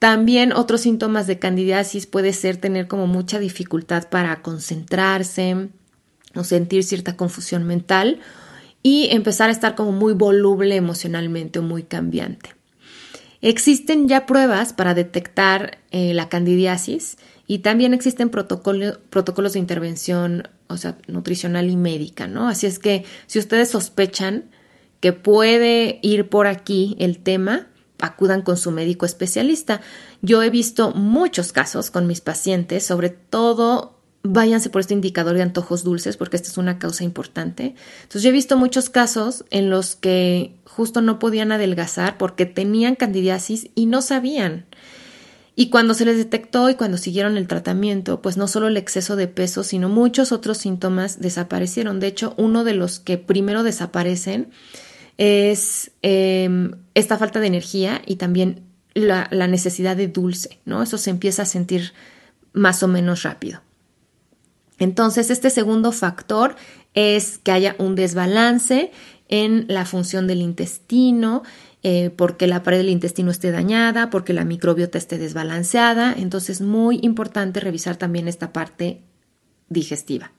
También 0.00 0.54
otros 0.54 0.80
síntomas 0.80 1.26
de 1.26 1.38
candidiasis 1.38 2.06
puede 2.06 2.32
ser 2.32 2.56
tener 2.56 2.88
como 2.88 3.06
mucha 3.06 3.38
dificultad 3.38 4.08
para 4.08 4.40
concentrarse 4.40 5.68
o 6.34 6.42
sentir 6.42 6.84
cierta 6.84 7.18
confusión 7.18 7.64
mental 7.64 8.18
y 8.82 9.08
empezar 9.12 9.50
a 9.50 9.52
estar 9.52 9.74
como 9.74 9.92
muy 9.92 10.14
voluble 10.14 10.74
emocionalmente 10.74 11.58
o 11.58 11.62
muy 11.62 11.82
cambiante. 11.82 12.54
Existen 13.42 14.08
ya 14.08 14.24
pruebas 14.24 14.72
para 14.72 14.94
detectar 14.94 15.78
eh, 15.90 16.14
la 16.14 16.30
candidiasis 16.30 17.18
y 17.46 17.58
también 17.58 17.92
existen 17.92 18.30
protocolos 18.30 19.52
de 19.52 19.58
intervención, 19.58 20.48
o 20.68 20.78
sea, 20.78 20.96
nutricional 21.08 21.68
y 21.68 21.76
médica, 21.76 22.26
¿no? 22.26 22.48
Así 22.48 22.66
es 22.66 22.78
que 22.78 23.04
si 23.26 23.38
ustedes 23.38 23.68
sospechan 23.68 24.44
que 25.00 25.12
puede 25.12 25.98
ir 26.00 26.30
por 26.30 26.46
aquí 26.46 26.96
el 26.98 27.18
tema, 27.18 27.66
acudan 28.00 28.42
con 28.42 28.56
su 28.56 28.70
médico 28.70 29.06
especialista. 29.06 29.80
Yo 30.22 30.42
he 30.42 30.50
visto 30.50 30.92
muchos 30.92 31.52
casos 31.52 31.90
con 31.90 32.06
mis 32.06 32.20
pacientes, 32.20 32.84
sobre 32.84 33.10
todo 33.10 33.96
váyanse 34.22 34.68
por 34.68 34.80
este 34.80 34.94
indicador 34.94 35.34
de 35.34 35.42
antojos 35.42 35.82
dulces 35.82 36.16
porque 36.16 36.36
esta 36.36 36.48
es 36.48 36.58
una 36.58 36.78
causa 36.78 37.04
importante. 37.04 37.74
Entonces 38.02 38.22
yo 38.22 38.28
he 38.28 38.32
visto 38.32 38.56
muchos 38.56 38.90
casos 38.90 39.44
en 39.50 39.70
los 39.70 39.96
que 39.96 40.54
justo 40.64 41.00
no 41.00 41.18
podían 41.18 41.52
adelgazar 41.52 42.18
porque 42.18 42.46
tenían 42.46 42.96
candidiasis 42.96 43.70
y 43.74 43.86
no 43.86 44.02
sabían. 44.02 44.66
Y 45.56 45.68
cuando 45.68 45.94
se 45.94 46.04
les 46.04 46.16
detectó 46.16 46.70
y 46.70 46.74
cuando 46.74 46.96
siguieron 46.96 47.36
el 47.36 47.46
tratamiento, 47.46 48.22
pues 48.22 48.36
no 48.36 48.48
solo 48.48 48.68
el 48.68 48.76
exceso 48.76 49.16
de 49.16 49.26
peso, 49.26 49.62
sino 49.62 49.88
muchos 49.88 50.32
otros 50.32 50.58
síntomas 50.58 51.20
desaparecieron. 51.20 52.00
De 52.00 52.06
hecho, 52.06 52.34
uno 52.38 52.64
de 52.64 52.74
los 52.74 52.98
que 52.98 53.18
primero 53.18 53.62
desaparecen 53.62 54.50
es 55.20 55.92
em, 56.00 56.72
esta 56.94 57.18
falta 57.18 57.40
de 57.40 57.46
energía 57.46 58.00
y 58.06 58.16
también 58.16 58.62
la, 58.94 59.28
necesidad 59.48 59.94
de 59.94 60.08
dulce, 60.08 60.60
¿no? 60.64 60.82
Eso 60.82 60.96
se 60.96 61.10
empieza 61.10 61.42
a 61.42 61.46
sentir 61.46 61.92
más 62.54 62.82
o 62.82 62.88
menos 62.88 63.22
rápido. 63.22 63.60
Entonces, 64.78 65.28
este 65.30 65.50
segundo 65.50 65.92
factor 65.92 66.56
es 66.94 67.36
que 67.36 67.52
haya 67.52 67.76
un 67.78 67.96
desbalance 67.96 68.92
en 69.28 69.66
la 69.68 69.84
función 69.84 70.26
del 70.26 70.40
intestino, 70.40 71.42
eh, 71.82 72.08
porque 72.16 72.46
la 72.46 72.62
pared 72.62 72.78
del 72.78 72.88
intestino 72.88 73.30
esté 73.30 73.50
dañada, 73.50 74.08
porque 74.08 74.32
la 74.32 74.46
microbiota 74.46 74.96
esté 74.96 75.18
desbalanceada. 75.18 76.14
Entonces, 76.16 76.62
muy 76.62 76.98
importante 77.02 77.60
revisar 77.60 77.96
también 77.96 78.26
esta 78.26 78.54
parte 78.54 79.02
digestiva. 79.68 80.32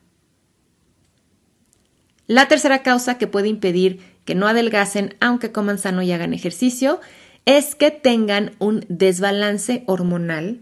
La 2.26 2.48
tercera 2.48 2.82
causa 2.82 3.16
que 3.16 3.26
puede 3.28 3.48
impedir 3.48 4.11
que 4.24 4.34
no 4.34 4.46
adelgacen 4.46 5.16
aunque 5.20 5.52
coman 5.52 5.78
sano 5.78 6.02
y 6.02 6.12
hagan 6.12 6.34
ejercicio, 6.34 7.00
es 7.44 7.74
que 7.74 7.90
tengan 7.90 8.52
un 8.58 8.84
desbalance 8.88 9.84
hormonal 9.86 10.60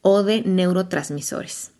o 0.00 0.22
de 0.22 0.42
neurotransmisores. 0.42 1.72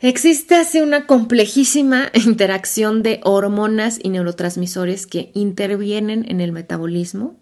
Existe 0.00 0.54
así 0.54 0.80
una 0.80 1.06
complejísima 1.06 2.10
interacción 2.14 3.02
de 3.02 3.20
hormonas 3.24 3.98
y 4.02 4.10
neurotransmisores 4.10 5.06
que 5.06 5.32
intervienen 5.34 6.24
en 6.28 6.40
el 6.40 6.52
metabolismo 6.52 7.36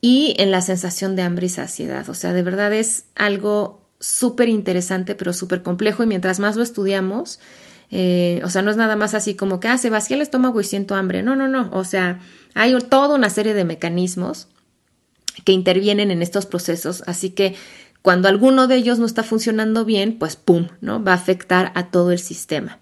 y 0.00 0.36
en 0.38 0.52
la 0.52 0.60
sensación 0.60 1.16
de 1.16 1.22
hambre 1.22 1.46
y 1.46 1.50
saciedad. 1.50 2.08
O 2.08 2.14
sea, 2.14 2.32
de 2.32 2.42
verdad 2.42 2.72
es 2.72 3.06
algo 3.16 3.88
súper 3.98 4.48
interesante, 4.48 5.16
pero 5.16 5.32
súper 5.32 5.62
complejo 5.64 6.04
y 6.04 6.06
mientras 6.06 6.38
más 6.38 6.54
lo 6.54 6.62
estudiamos, 6.62 7.40
eh, 7.90 8.40
o 8.44 8.50
sea, 8.50 8.62
no 8.62 8.70
es 8.70 8.76
nada 8.76 8.96
más 8.96 9.14
así 9.14 9.34
como 9.34 9.60
que, 9.60 9.68
ah, 9.68 9.78
se 9.78 9.90
vacía 9.90 10.16
el 10.16 10.22
estómago 10.22 10.60
y 10.60 10.64
siento 10.64 10.94
hambre. 10.94 11.22
No, 11.22 11.36
no, 11.36 11.48
no. 11.48 11.70
O 11.72 11.84
sea, 11.84 12.20
hay 12.54 12.76
toda 12.88 13.14
una 13.14 13.30
serie 13.30 13.54
de 13.54 13.64
mecanismos 13.64 14.48
que 15.44 15.52
intervienen 15.52 16.10
en 16.10 16.22
estos 16.22 16.46
procesos. 16.46 17.02
Así 17.06 17.30
que 17.30 17.54
cuando 18.02 18.28
alguno 18.28 18.66
de 18.66 18.76
ellos 18.76 18.98
no 18.98 19.06
está 19.06 19.22
funcionando 19.22 19.84
bien, 19.84 20.18
pues 20.18 20.36
pum, 20.36 20.68
¿no? 20.80 21.02
Va 21.02 21.12
a 21.12 21.16
afectar 21.16 21.72
a 21.74 21.90
todo 21.90 22.12
el 22.12 22.18
sistema. 22.18 22.78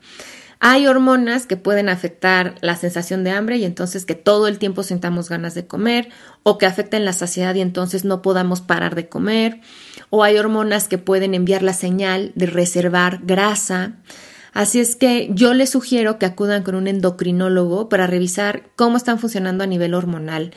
Hay 0.58 0.86
hormonas 0.86 1.46
que 1.46 1.58
pueden 1.58 1.90
afectar 1.90 2.54
la 2.62 2.76
sensación 2.76 3.24
de 3.24 3.30
hambre 3.30 3.58
y 3.58 3.64
entonces 3.64 4.06
que 4.06 4.14
todo 4.14 4.48
el 4.48 4.58
tiempo 4.58 4.82
sintamos 4.82 5.28
ganas 5.28 5.54
de 5.54 5.66
comer 5.66 6.08
o 6.44 6.56
que 6.56 6.64
afecten 6.64 7.04
la 7.04 7.12
saciedad 7.12 7.54
y 7.54 7.60
entonces 7.60 8.04
no 8.04 8.22
podamos 8.22 8.62
parar 8.62 8.94
de 8.94 9.08
comer. 9.08 9.60
O 10.08 10.24
hay 10.24 10.38
hormonas 10.38 10.88
que 10.88 10.96
pueden 10.96 11.34
enviar 11.34 11.62
la 11.62 11.74
señal 11.74 12.32
de 12.36 12.46
reservar 12.46 13.20
grasa. 13.22 13.96
Así 14.56 14.80
es 14.80 14.96
que 14.96 15.28
yo 15.34 15.52
les 15.52 15.68
sugiero 15.68 16.18
que 16.18 16.24
acudan 16.24 16.62
con 16.62 16.76
un 16.76 16.88
endocrinólogo 16.88 17.90
para 17.90 18.06
revisar 18.06 18.70
cómo 18.74 18.96
están 18.96 19.18
funcionando 19.18 19.62
a 19.62 19.66
nivel 19.66 19.92
hormonal, 19.92 20.54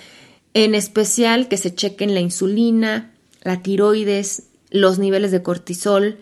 en 0.53 0.73
especial 0.73 1.49
que 1.49 1.57
se 1.57 1.75
chequen 1.75 2.13
la 2.13 2.21
insulina, 2.21 3.11
la 3.41 3.61
tiroides, 3.61 4.43
los 4.69 4.99
niveles 4.99 5.31
de 5.31 5.43
cortisol, 5.43 6.17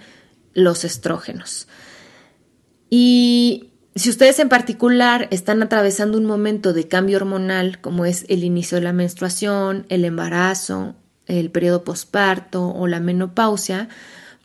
los 0.56 0.86
estrógenos. 0.86 1.68
Y 2.90 3.70
si 3.94 4.10
ustedes 4.10 4.40
en 4.40 4.50
particular 4.50 5.28
están 5.30 5.62
atravesando 5.62 6.18
un 6.18 6.26
momento 6.26 6.74
de 6.74 6.88
cambio 6.88 7.18
hormonal, 7.18 7.80
como 7.80 8.06
es 8.06 8.26
el 8.28 8.44
inicio 8.44 8.80
de 8.80 8.86
la 8.86 8.94
menstruación, 8.94 9.86
el 9.90 10.04
embarazo, 10.04 10.96
el 11.28 11.52
periodo 11.52 11.84
posparto 11.84 12.70
o 12.70 12.88
la 12.88 13.00
menopausia, 13.00 13.88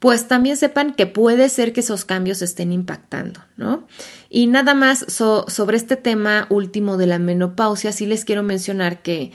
pues 0.02 0.26
también 0.26 0.56
sepan 0.56 0.94
que 0.94 1.06
puede 1.06 1.48
ser 1.48 1.72
que 1.72 1.78
esos 1.78 2.04
cambios 2.04 2.42
estén 2.42 2.72
impactando, 2.72 3.38
¿no? 3.56 3.86
Y 4.28 4.48
nada 4.48 4.74
más 4.74 5.06
sobre 5.06 5.76
este 5.76 5.94
tema 5.94 6.48
último 6.50 6.96
de 6.96 7.06
la 7.06 7.20
menopausia, 7.20 7.92
sí 7.92 8.06
les 8.06 8.24
quiero 8.24 8.42
mencionar 8.42 9.00
que 9.02 9.30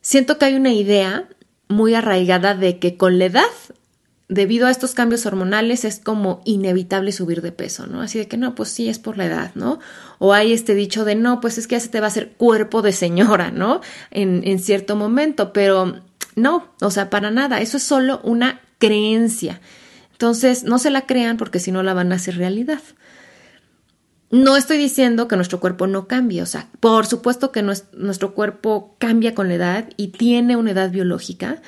siento 0.00 0.38
que 0.38 0.44
hay 0.44 0.54
una 0.54 0.72
idea 0.72 1.28
muy 1.66 1.96
arraigada 1.96 2.54
de 2.54 2.78
que 2.78 2.96
con 2.96 3.18
la 3.18 3.24
edad 3.24 3.42
debido 4.28 4.68
a 4.68 4.70
estos 4.70 4.94
cambios 4.94 5.26
hormonales 5.26 5.84
es 5.84 5.98
como 5.98 6.42
inevitable 6.44 7.10
subir 7.10 7.42
de 7.42 7.50
peso, 7.50 7.88
¿no? 7.88 8.02
Así 8.02 8.20
de 8.20 8.28
que 8.28 8.36
no, 8.36 8.54
pues 8.54 8.68
sí, 8.68 8.88
es 8.88 9.00
por 9.00 9.18
la 9.18 9.26
edad, 9.26 9.50
¿no? 9.56 9.80
O 10.20 10.32
hay 10.32 10.52
este 10.52 10.76
dicho 10.76 11.04
de 11.04 11.16
no, 11.16 11.40
pues 11.40 11.58
es 11.58 11.66
que 11.66 11.74
ya 11.74 11.80
se 11.80 11.88
te 11.88 11.98
va 11.98 12.06
a 12.06 12.10
hacer 12.10 12.34
cuerpo 12.34 12.82
de 12.82 12.92
señora, 12.92 13.50
¿no? 13.50 13.80
En, 14.12 14.46
en 14.46 14.60
cierto 14.60 14.94
momento, 14.94 15.52
pero 15.52 16.02
no, 16.36 16.68
o 16.80 16.90
sea, 16.92 17.10
para 17.10 17.32
nada, 17.32 17.60
eso 17.60 17.78
es 17.78 17.82
solo 17.82 18.20
una 18.22 18.60
creencia. 18.82 19.60
Entonces, 20.10 20.64
no 20.64 20.80
se 20.80 20.90
la 20.90 21.06
crean 21.06 21.36
porque 21.36 21.60
si 21.60 21.70
no 21.70 21.84
la 21.84 21.94
van 21.94 22.10
a 22.10 22.16
hacer 22.16 22.36
realidad. 22.36 22.80
No 24.32 24.56
estoy 24.56 24.76
diciendo 24.76 25.28
que 25.28 25.36
nuestro 25.36 25.60
cuerpo 25.60 25.86
no 25.86 26.08
cambie, 26.08 26.42
o 26.42 26.46
sea, 26.46 26.68
por 26.80 27.06
supuesto 27.06 27.52
que 27.52 27.62
nuestro 27.62 28.34
cuerpo 28.34 28.96
cambia 28.98 29.36
con 29.36 29.46
la 29.46 29.54
edad 29.54 29.88
y 29.96 30.08
tiene 30.08 30.56
una 30.56 30.72
edad 30.72 30.90
biológica, 30.90 31.62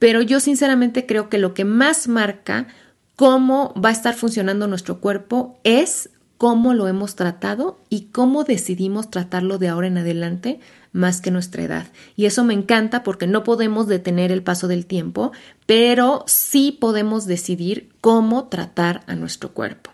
pero 0.00 0.22
yo 0.22 0.40
sinceramente 0.40 1.06
creo 1.06 1.28
que 1.28 1.38
lo 1.38 1.54
que 1.54 1.64
más 1.64 2.08
marca 2.08 2.66
cómo 3.14 3.72
va 3.80 3.90
a 3.90 3.92
estar 3.92 4.14
funcionando 4.14 4.66
nuestro 4.66 4.98
cuerpo 5.00 5.60
es 5.62 6.10
cómo 6.36 6.74
lo 6.74 6.88
hemos 6.88 7.14
tratado 7.14 7.78
y 7.90 8.06
cómo 8.06 8.42
decidimos 8.42 9.08
tratarlo 9.10 9.58
de 9.58 9.68
ahora 9.68 9.86
en 9.86 9.98
adelante 9.98 10.58
más 10.96 11.20
que 11.20 11.30
nuestra 11.30 11.62
edad. 11.62 11.86
Y 12.16 12.24
eso 12.24 12.42
me 12.42 12.54
encanta 12.54 13.02
porque 13.02 13.26
no 13.26 13.44
podemos 13.44 13.86
detener 13.86 14.32
el 14.32 14.42
paso 14.42 14.66
del 14.66 14.86
tiempo, 14.86 15.32
pero 15.66 16.24
sí 16.26 16.76
podemos 16.80 17.26
decidir 17.26 17.90
cómo 18.00 18.48
tratar 18.48 19.04
a 19.06 19.14
nuestro 19.14 19.52
cuerpo. 19.52 19.90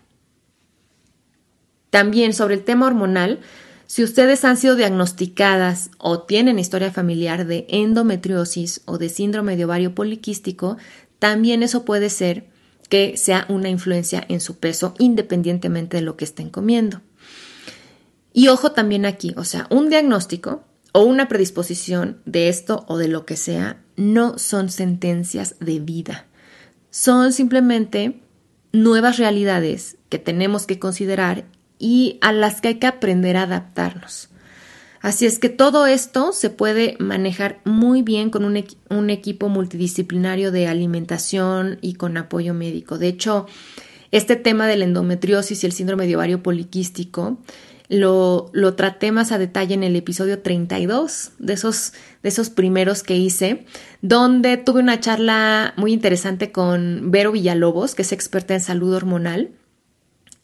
También 1.89 2.33
sobre 2.33 2.55
el 2.55 2.63
tema 2.63 2.87
hormonal, 2.87 3.41
si 3.85 4.03
ustedes 4.03 4.43
han 4.45 4.57
sido 4.57 4.75
diagnosticadas 4.75 5.91
o 5.99 6.21
tienen 6.21 6.57
historia 6.57 6.91
familiar 6.91 7.45
de 7.45 7.67
endometriosis 7.69 8.81
o 8.85 8.97
de 8.97 9.09
síndrome 9.09 9.55
de 9.57 9.65
ovario 9.65 9.93
poliquístico, 9.93 10.77
también 11.19 11.61
eso 11.61 11.85
puede 11.85 12.09
ser 12.09 12.47
que 12.89 13.17
sea 13.17 13.45
una 13.49 13.69
influencia 13.69 14.25
en 14.29 14.39
su 14.39 14.57
peso 14.57 14.95
independientemente 14.97 15.97
de 15.97 16.03
lo 16.03 16.17
que 16.17 16.25
estén 16.25 16.49
comiendo. 16.49 17.01
Y 18.33 18.47
ojo 18.47 18.71
también 18.71 19.05
aquí, 19.05 19.33
o 19.37 19.43
sea, 19.43 19.67
un 19.69 19.89
diagnóstico 19.89 20.63
o 20.93 21.03
una 21.03 21.27
predisposición 21.27 22.21
de 22.25 22.47
esto 22.47 22.85
o 22.87 22.97
de 22.97 23.09
lo 23.09 23.25
que 23.25 23.35
sea 23.35 23.81
no 23.97 24.37
son 24.39 24.69
sentencias 24.69 25.55
de 25.59 25.79
vida. 25.79 26.25
Son 26.89 27.33
simplemente 27.33 28.21
nuevas 28.71 29.17
realidades 29.17 29.97
que 30.09 30.19
tenemos 30.19 30.65
que 30.65 30.79
considerar 30.79 31.45
y 31.77 32.17
a 32.21 32.31
las 32.31 32.61
que 32.61 32.69
hay 32.69 32.75
que 32.75 32.87
aprender 32.87 33.35
a 33.35 33.43
adaptarnos. 33.43 34.29
Así 35.01 35.25
es 35.25 35.37
que 35.37 35.49
todo 35.49 35.85
esto 35.85 36.31
se 36.31 36.49
puede 36.49 36.95
manejar 36.97 37.59
muy 37.65 38.03
bien 38.03 38.29
con 38.29 38.45
un, 38.45 39.09
equipo 39.09 39.49
multidisciplinario 39.49 40.49
de 40.49 40.67
alimentación 40.67 41.77
y 41.81 41.95
con 41.95 42.15
apoyo 42.15 42.53
médico. 42.53 42.97
De 42.97 43.09
hecho, 43.09 43.45
este 44.11 44.37
tema 44.37 44.65
de 44.65 44.77
la 44.77 44.85
endometriosis 44.85 45.61
y 45.61 45.65
el 45.65 45.73
síndrome 45.73 46.07
de 46.07 46.15
ovario 46.15 46.41
poliquístico 46.41 47.37
lo, 47.93 48.49
lo, 48.53 48.73
traté 48.73 49.11
más 49.11 49.31
a 49.31 49.37
detalle 49.37 49.73
en 49.73 49.83
el 49.83 49.95
episodio 49.95 50.39
32 50.39 51.31
de 51.37 51.53
esos, 51.53 51.93
de 52.23 52.29
esos 52.29 52.49
primeros 52.49 53.03
que 53.03 53.15
hice, 53.15 53.65
donde 54.01 54.57
tuve 54.57 54.79
una 54.79 54.99
charla 54.99 55.73
muy 55.77 55.93
interesante 55.93 56.51
con 56.51 57.11
Vero 57.11 57.31
Villalobos, 57.31 57.95
que 57.95 58.01
es 58.01 58.11
experta 58.11 58.55
en 58.55 58.61
salud 58.61 58.93
hormonal. 58.93 59.51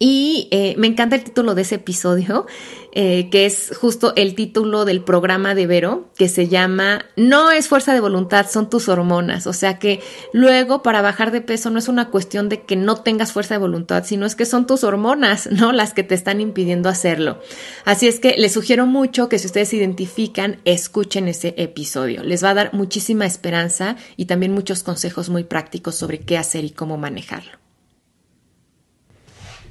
Y 0.02 0.48
eh, 0.52 0.76
me 0.78 0.88
encanta 0.88 1.18
el 1.18 1.26
título 1.26 1.56
de 1.56 1.64
ese 1.64 1.76
episodio, 1.76 2.48
eh, 2.94 3.30
que 3.30 3.46
es 3.46 3.74
justo 3.78 4.14
el 4.16 4.34
título 4.34 4.86
del 4.86 5.04
programa 5.04 5.56
de 5.56 5.68
Vero, 5.68 6.10
que 6.16 6.30
se 6.30 6.48
llama 6.48 7.04
No 7.18 7.52
es 7.52 7.68
fuerza 7.68 7.94
de 7.94 8.00
voluntad, 8.00 8.50
son 8.50 8.70
tus 8.70 8.88
hormonas. 8.88 9.46
O 9.46 9.52
sea 9.52 9.78
que 9.78 10.00
luego 10.32 10.84
para 10.84 11.02
bajar 11.02 11.32
de 11.32 11.42
peso 11.42 11.70
no 11.70 11.80
es 11.80 11.90
una 11.90 12.12
cuestión 12.12 12.48
de 12.48 12.62
que 12.62 12.78
no 12.78 12.96
tengas 12.96 13.34
fuerza 13.34 13.56
de 13.56 13.60
voluntad, 13.60 14.06
sino 14.06 14.26
es 14.26 14.38
que 14.38 14.46
son 14.46 14.66
tus 14.66 14.86
hormonas, 14.86 15.50
¿no? 15.52 15.74
Las 15.74 15.94
que 15.94 16.04
te 16.04 16.16
están 16.16 16.40
impidiendo 16.40 16.88
hacerlo. 16.88 17.42
Así 17.84 18.08
es 18.08 18.22
que 18.22 18.36
les 18.38 18.54
sugiero 18.54 18.86
mucho 18.86 19.28
que 19.28 19.38
si 19.38 19.48
ustedes 19.48 19.68
se 19.68 19.76
identifican, 19.76 20.62
escuchen 20.64 21.28
ese 21.28 21.56
episodio. 21.58 22.24
Les 22.24 22.42
va 22.42 22.52
a 22.52 22.54
dar 22.54 22.74
muchísima 22.74 23.26
esperanza 23.26 23.98
y 24.16 24.28
también 24.28 24.54
muchos 24.54 24.82
consejos 24.82 25.28
muy 25.28 25.44
prácticos 25.44 25.96
sobre 25.96 26.20
qué 26.20 26.38
hacer 26.38 26.64
y 26.64 26.70
cómo 26.70 26.96
manejarlo. 26.96 27.59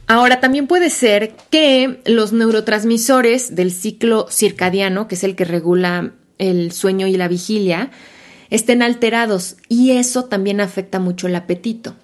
Ahora, 0.09 0.40
también 0.40 0.66
puede 0.66 0.88
ser 0.88 1.35
que 1.51 2.01
los 2.07 2.33
neurotransmisores 2.33 3.55
del 3.55 3.71
ciclo 3.71 4.27
circadiano, 4.31 5.07
que 5.07 5.16
es 5.16 5.23
el 5.23 5.37
que 5.37 5.44
regula 5.44 6.14
el 6.38 6.73
sueño 6.73 7.07
y 7.07 7.16
la 7.18 7.29
vigilia, 7.29 7.90
estén 8.49 8.83
alterados 8.83 9.57
y 9.68 9.90
eso 9.92 10.25
también 10.25 10.62
afecta 10.62 10.99
mucho 10.99 11.27
el 11.27 11.37
apetito. 11.37 11.94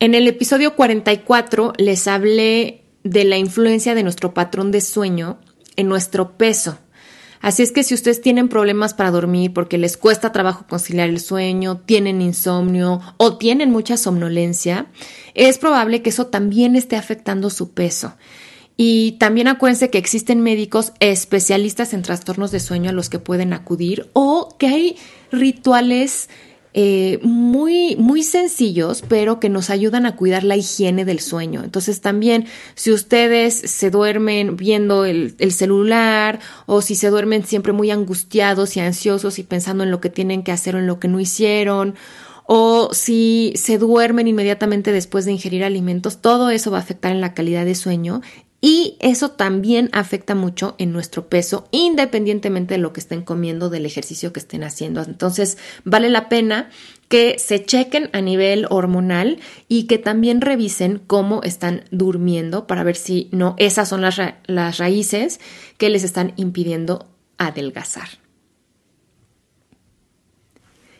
En 0.00 0.14
el 0.14 0.28
episodio 0.28 0.76
44 0.76 1.72
les 1.78 2.06
hablé 2.06 2.82
de 3.02 3.24
la 3.24 3.38
influencia 3.38 3.94
de 3.94 4.02
nuestro 4.02 4.34
patrón 4.34 4.70
de 4.70 4.82
sueño 4.82 5.38
en 5.76 5.88
nuestro 5.88 6.36
peso. 6.36 6.78
Así 7.46 7.62
es 7.62 7.70
que 7.70 7.84
si 7.84 7.94
ustedes 7.94 8.20
tienen 8.20 8.48
problemas 8.48 8.92
para 8.92 9.12
dormir 9.12 9.52
porque 9.52 9.78
les 9.78 9.96
cuesta 9.96 10.32
trabajo 10.32 10.66
conciliar 10.68 11.08
el 11.08 11.20
sueño, 11.20 11.76
tienen 11.78 12.20
insomnio 12.20 13.00
o 13.18 13.36
tienen 13.38 13.70
mucha 13.70 13.96
somnolencia, 13.96 14.86
es 15.34 15.56
probable 15.56 16.02
que 16.02 16.10
eso 16.10 16.26
también 16.26 16.74
esté 16.74 16.96
afectando 16.96 17.48
su 17.50 17.70
peso. 17.70 18.14
Y 18.76 19.12
también 19.20 19.46
acuérdense 19.46 19.90
que 19.90 19.98
existen 19.98 20.40
médicos 20.40 20.92
especialistas 20.98 21.94
en 21.94 22.02
trastornos 22.02 22.50
de 22.50 22.58
sueño 22.58 22.90
a 22.90 22.92
los 22.92 23.08
que 23.08 23.20
pueden 23.20 23.52
acudir 23.52 24.10
o 24.12 24.56
que 24.58 24.66
hay 24.66 24.96
rituales 25.30 26.28
eh, 26.78 27.20
muy, 27.22 27.96
muy 27.96 28.22
sencillos, 28.22 29.02
pero 29.08 29.40
que 29.40 29.48
nos 29.48 29.70
ayudan 29.70 30.04
a 30.04 30.14
cuidar 30.14 30.44
la 30.44 30.56
higiene 30.56 31.06
del 31.06 31.20
sueño. 31.20 31.64
Entonces 31.64 32.02
también, 32.02 32.48
si 32.74 32.92
ustedes 32.92 33.54
se 33.54 33.90
duermen 33.90 34.58
viendo 34.58 35.06
el, 35.06 35.36
el 35.38 35.52
celular 35.52 36.38
o 36.66 36.82
si 36.82 36.94
se 36.94 37.08
duermen 37.08 37.46
siempre 37.46 37.72
muy 37.72 37.90
angustiados 37.90 38.76
y 38.76 38.80
ansiosos 38.80 39.38
y 39.38 39.42
pensando 39.42 39.84
en 39.84 39.90
lo 39.90 40.02
que 40.02 40.10
tienen 40.10 40.42
que 40.42 40.52
hacer 40.52 40.76
o 40.76 40.78
en 40.78 40.86
lo 40.86 41.00
que 41.00 41.08
no 41.08 41.18
hicieron, 41.18 41.94
o 42.44 42.90
si 42.92 43.54
se 43.56 43.78
duermen 43.78 44.28
inmediatamente 44.28 44.92
después 44.92 45.24
de 45.24 45.32
ingerir 45.32 45.64
alimentos, 45.64 46.20
todo 46.20 46.50
eso 46.50 46.70
va 46.70 46.76
a 46.76 46.82
afectar 46.82 47.10
en 47.10 47.22
la 47.22 47.32
calidad 47.32 47.64
de 47.64 47.74
sueño 47.74 48.20
y 48.60 48.96
eso 49.00 49.30
también 49.32 49.90
afecta 49.92 50.34
mucho 50.34 50.74
en 50.78 50.92
nuestro 50.92 51.28
peso, 51.28 51.68
independientemente 51.72 52.74
de 52.74 52.78
lo 52.78 52.92
que 52.92 53.00
estén 53.00 53.22
comiendo, 53.22 53.68
del 53.68 53.86
ejercicio 53.86 54.32
que 54.32 54.40
estén 54.40 54.64
haciendo. 54.64 55.02
Entonces, 55.02 55.58
vale 55.84 56.08
la 56.08 56.28
pena 56.28 56.70
que 57.08 57.38
se 57.38 57.64
chequen 57.64 58.10
a 58.12 58.20
nivel 58.20 58.66
hormonal 58.70 59.38
y 59.68 59.84
que 59.84 59.98
también 59.98 60.40
revisen 60.40 61.00
cómo 61.06 61.42
están 61.42 61.84
durmiendo 61.90 62.66
para 62.66 62.82
ver 62.82 62.96
si 62.96 63.28
no 63.30 63.54
esas 63.58 63.88
son 63.88 64.00
las, 64.00 64.18
las 64.46 64.78
raíces 64.78 65.38
que 65.76 65.90
les 65.90 66.02
están 66.02 66.32
impidiendo 66.36 67.06
adelgazar. 67.38 68.08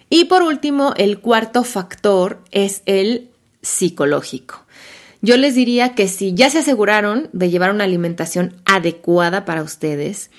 Y 0.08 0.26
por 0.26 0.42
último, 0.42 0.94
el 0.96 1.18
cuarto 1.20 1.64
factor 1.64 2.42
es 2.52 2.82
el 2.86 3.30
psicológico. 3.62 4.65
Yo 5.26 5.36
les 5.36 5.56
diría 5.56 5.96
que 5.96 6.06
si 6.06 6.34
ya 6.34 6.50
se 6.50 6.58
aseguraron 6.58 7.28
de 7.32 7.50
llevar 7.50 7.72
una 7.72 7.82
alimentación 7.82 8.54
adecuada 8.64 9.44
para 9.44 9.64
ustedes, 9.64 10.30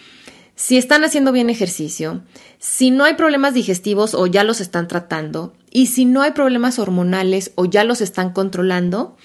si 0.56 0.78
están 0.78 1.04
haciendo 1.04 1.34
bien 1.34 1.50
ejercicio, 1.50 2.24
si 2.58 2.90
no 2.90 3.04
hay 3.04 3.16
problemas 3.16 3.54
digestivos 3.54 4.14
o 4.14 4.28
ya 4.28 4.46
los 4.46 4.62
están 4.62 4.88
tratando, 4.88 5.54
y 5.72 5.88
si 5.88 6.06
no 6.06 6.22
hay 6.22 6.32
problemas 6.32 6.80
hormonales 6.80 7.52
o 7.56 7.66
ya 7.66 7.84
los 7.84 8.00
están 8.00 8.32
controlando, 8.32 9.18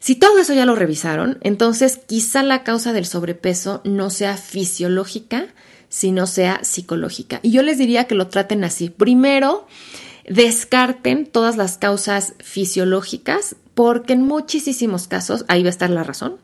si 0.00 0.16
todo 0.16 0.40
eso 0.40 0.54
ya 0.54 0.66
lo 0.66 0.74
revisaron, 0.74 1.38
entonces 1.40 2.00
quizá 2.04 2.42
la 2.42 2.64
causa 2.64 2.92
del 2.92 3.06
sobrepeso 3.06 3.82
no 3.84 4.10
sea 4.10 4.36
fisiológica, 4.36 5.46
sino 5.88 6.26
sea 6.26 6.64
psicológica. 6.64 7.38
Y 7.44 7.52
yo 7.52 7.62
les 7.62 7.78
diría 7.78 8.08
que 8.08 8.16
lo 8.16 8.26
traten 8.26 8.64
así. 8.64 8.90
Primero, 8.90 9.68
descarten 10.28 11.26
todas 11.26 11.56
las 11.56 11.78
causas 11.78 12.34
fisiológicas 12.40 13.54
porque 13.76 14.14
en 14.14 14.22
muchísimos 14.22 15.06
casos 15.06 15.44
ahí 15.48 15.62
va 15.62 15.66
a 15.66 15.70
estar 15.70 15.90
la 15.90 16.02
razón. 16.02 16.38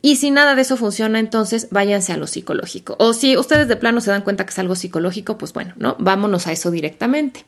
Y 0.00 0.16
si 0.16 0.30
nada 0.30 0.54
de 0.54 0.62
eso 0.62 0.78
funciona, 0.78 1.18
entonces 1.18 1.68
váyanse 1.70 2.14
a 2.14 2.16
lo 2.16 2.26
psicológico. 2.26 2.96
O 2.98 3.12
si 3.12 3.36
ustedes 3.36 3.68
de 3.68 3.76
plano 3.76 4.00
se 4.00 4.10
dan 4.10 4.22
cuenta 4.22 4.46
que 4.46 4.50
es 4.50 4.58
algo 4.58 4.74
psicológico, 4.74 5.36
pues 5.36 5.52
bueno, 5.52 5.74
¿no? 5.76 5.94
Vámonos 5.98 6.46
a 6.46 6.52
eso 6.52 6.70
directamente. 6.70 7.44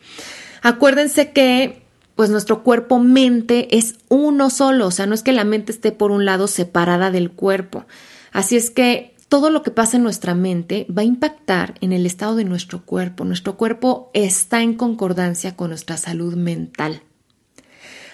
Acuérdense 0.60 1.32
que 1.32 1.82
pues 2.14 2.28
nuestro 2.28 2.62
cuerpo-mente 2.62 3.78
es 3.78 3.94
uno 4.10 4.50
solo, 4.50 4.88
o 4.88 4.90
sea, 4.90 5.06
no 5.06 5.14
es 5.14 5.22
que 5.22 5.32
la 5.32 5.44
mente 5.44 5.72
esté 5.72 5.92
por 5.92 6.10
un 6.10 6.26
lado 6.26 6.46
separada 6.46 7.10
del 7.10 7.30
cuerpo. 7.30 7.86
Así 8.32 8.56
es 8.56 8.70
que 8.70 9.14
todo 9.30 9.48
lo 9.48 9.62
que 9.62 9.70
pasa 9.70 9.96
en 9.96 10.02
nuestra 10.02 10.34
mente 10.34 10.86
va 10.94 11.00
a 11.00 11.06
impactar 11.06 11.76
en 11.80 11.94
el 11.94 12.04
estado 12.04 12.36
de 12.36 12.44
nuestro 12.44 12.84
cuerpo. 12.84 13.24
Nuestro 13.24 13.56
cuerpo 13.56 14.10
está 14.12 14.60
en 14.60 14.74
concordancia 14.74 15.56
con 15.56 15.70
nuestra 15.70 15.96
salud 15.96 16.34
mental. 16.34 17.00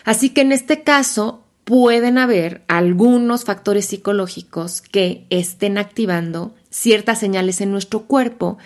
Así 0.06 0.30
que 0.30 0.42
en 0.42 0.52
este 0.52 0.84
caso 0.84 1.42
pueden 1.64 2.16
haber 2.16 2.64
algunos 2.68 3.44
factores 3.44 3.86
psicológicos 3.86 4.80
que 4.80 5.26
estén 5.30 5.78
activando 5.78 6.54
ciertas 6.70 7.18
señales 7.18 7.60
en 7.60 7.72
nuestro 7.72 8.04
cuerpo 8.04 8.56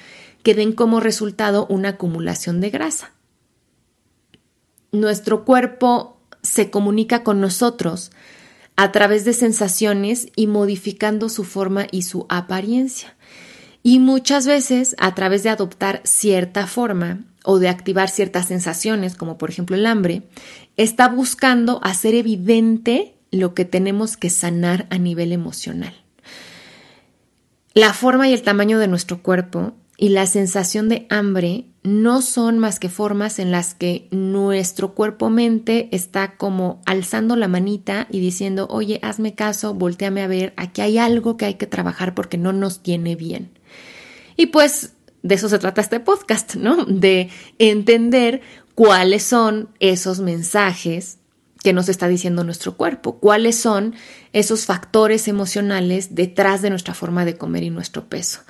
que 0.42 0.54
den 0.54 0.72
como 0.72 1.00
resultado 1.00 1.66
una 1.68 1.90
acumulación 1.90 2.60
de 2.60 2.70
grasa. 2.70 3.12
nuestro 4.92 5.44
cuerpo 5.44 6.18
se 6.42 6.70
comunica 6.70 7.22
con 7.22 7.40
nosotros 7.40 8.10
a 8.76 8.92
través 8.92 9.24
de 9.24 9.32
sensaciones 9.32 10.28
y 10.36 10.46
modificando 10.46 11.28
su 11.28 11.44
forma 11.44 11.86
y 11.90 12.02
su 12.02 12.26
apariencia. 12.28 13.16
Y 13.82 13.98
muchas 13.98 14.46
veces 14.46 14.94
a 14.98 15.14
través 15.14 15.42
de 15.42 15.50
adoptar 15.50 16.02
cierta 16.04 16.66
forma 16.66 17.20
o 17.44 17.58
de 17.58 17.68
activar 17.68 18.10
ciertas 18.10 18.48
sensaciones, 18.48 19.16
como 19.16 19.38
por 19.38 19.50
ejemplo 19.50 19.76
el 19.76 19.86
hambre, 19.86 20.22
está 20.82 21.08
buscando 21.08 21.78
hacer 21.82 22.14
evidente 22.14 23.14
lo 23.30 23.52
que 23.52 23.66
tenemos 23.66 24.16
que 24.16 24.30
sanar 24.30 24.86
a 24.88 24.96
nivel 24.96 25.32
emocional. 25.32 25.94
La 27.74 27.92
forma 27.92 28.28
y 28.28 28.32
el 28.32 28.40
tamaño 28.40 28.78
de 28.78 28.88
nuestro 28.88 29.22
cuerpo 29.22 29.74
y 29.98 30.08
la 30.08 30.24
sensación 30.26 30.88
de 30.88 31.06
hambre 31.10 31.66
no 31.82 32.22
son 32.22 32.58
más 32.58 32.80
que 32.80 32.88
formas 32.88 33.38
en 33.38 33.50
las 33.50 33.74
que 33.74 34.08
nuestro 34.10 34.94
cuerpo-mente 34.94 35.90
está 35.92 36.36
como 36.38 36.80
alzando 36.86 37.36
la 37.36 37.46
manita 37.46 38.06
y 38.10 38.20
diciendo, 38.20 38.66
oye, 38.70 39.00
hazme 39.02 39.34
caso, 39.34 39.74
volteame 39.74 40.22
a 40.22 40.28
ver, 40.28 40.54
aquí 40.56 40.80
hay 40.80 40.96
algo 40.96 41.36
que 41.36 41.44
hay 41.44 41.54
que 41.54 41.66
trabajar 41.66 42.14
porque 42.14 42.38
no 42.38 42.54
nos 42.54 42.82
tiene 42.82 43.16
bien. 43.16 43.50
Y 44.34 44.46
pues 44.46 44.94
de 45.22 45.34
eso 45.34 45.48
se 45.48 45.58
trata 45.58 45.80
este 45.80 46.00
podcast, 46.00 46.54
¿no? 46.54 46.84
De 46.86 47.28
entender 47.58 48.40
cuáles 48.80 49.24
son 49.24 49.68
esos 49.78 50.20
mensajes 50.20 51.18
que 51.62 51.74
nos 51.74 51.90
está 51.90 52.08
diciendo 52.08 52.44
nuestro 52.44 52.78
cuerpo, 52.78 53.18
cuáles 53.20 53.56
son 53.56 53.94
esos 54.32 54.64
factores 54.64 55.28
emocionales 55.28 56.14
detrás 56.14 56.62
de 56.62 56.70
nuestra 56.70 56.94
forma 56.94 57.26
de 57.26 57.36
comer 57.36 57.62
y 57.62 57.68
nuestro 57.68 58.08
peso. 58.08 58.40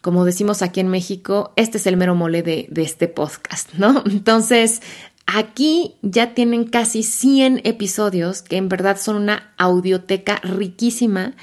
Como 0.00 0.24
decimos 0.24 0.60
aquí 0.62 0.80
en 0.80 0.88
México, 0.88 1.52
este 1.54 1.78
es 1.78 1.86
el 1.86 1.96
mero 1.96 2.16
mole 2.16 2.42
de, 2.42 2.68
este 2.74 3.06
podcast, 3.06 3.74
¿no? 3.74 4.02
Entonces, 4.10 4.82
aquí 5.24 5.94
ya 6.02 6.34
tienen 6.34 6.64
casi 6.64 7.04
100 7.04 7.60
episodios 7.62 8.42
que 8.42 8.56
en 8.56 8.68
verdad 8.68 8.98
son 9.00 9.14
una 9.14 9.54
audioteca 9.56 10.40
riquísima 10.42 11.36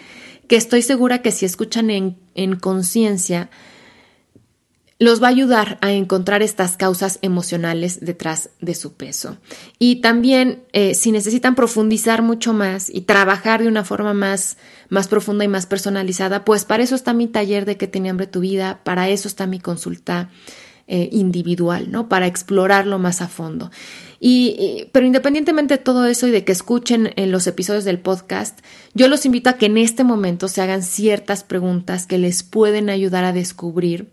que 0.50 0.58
estoy 0.58 0.82
segura 0.82 1.22
que 1.22 1.32
si 1.32 1.46
escuchan 1.46 1.90
en 1.90 2.56
conciencia, 2.58 3.50
los 5.04 5.22
va 5.22 5.28
a 5.28 5.32
ayudar 5.32 5.78
a 5.82 5.92
encontrar 5.92 6.42
estas 6.42 6.78
causas 6.78 7.20
emocionales 7.22 8.00
detrás 8.02 8.50
de 8.62 8.76
su 8.76 8.94
peso. 8.94 9.38
Y 9.80 9.98
también, 9.98 10.64
eh, 10.72 10.96
si 10.96 11.12
necesitan 11.12 11.56
profundizar 11.56 12.22
mucho 12.22 12.54
más 12.54 12.90
y 12.90 13.02
trabajar 13.02 13.62
de 13.62 13.68
una 13.68 13.84
forma 13.84 14.14
más, 14.14 14.58
más 14.90 15.08
profunda 15.08 15.46
y 15.46 15.48
más 15.48 15.66
personalizada, 15.66 16.46
pues 16.46 16.66
para 16.66 16.84
eso 16.84 16.96
está 16.96 17.14
mi 17.14 17.28
taller 17.28 17.66
de 17.66 17.78
que 17.78 17.88
tiene 17.88 18.10
hambre 18.10 18.28
tu 18.28 18.40
vida, 18.40 18.82
para 18.84 19.10
eso 19.10 19.28
está 19.28 19.46
mi 19.46 19.60
consulta 19.60 20.30
eh, 20.88 21.10
individual, 21.12 21.92
¿no? 21.92 22.10
Para 22.10 22.28
explorarlo 22.28 23.00
más 23.00 23.22
a 23.22 23.28
fondo. 23.28 23.72
Y, 24.20 24.88
pero 24.94 25.06
independientemente 25.06 25.78
de 25.78 25.84
todo 25.84 26.06
eso 26.06 26.28
y 26.28 26.32
de 26.32 26.46
que 26.46 26.54
escuchen 26.54 27.12
en 27.18 27.32
los 27.32 27.46
episodios 27.48 27.84
del 27.84 28.00
podcast, 28.00 28.60
yo 28.94 29.10
los 29.10 29.26
invito 29.26 29.50
a 29.50 29.54
que 29.54 29.66
en 29.66 29.78
este 29.78 30.06
momento 30.06 30.48
se 30.48 30.62
hagan 30.62 30.82
ciertas 30.82 31.44
preguntas 31.44 32.08
que 32.08 32.18
les 32.18 32.44
pueden 32.44 32.90
ayudar 32.90 33.26
a 33.26 33.34
descubrir 33.34 34.12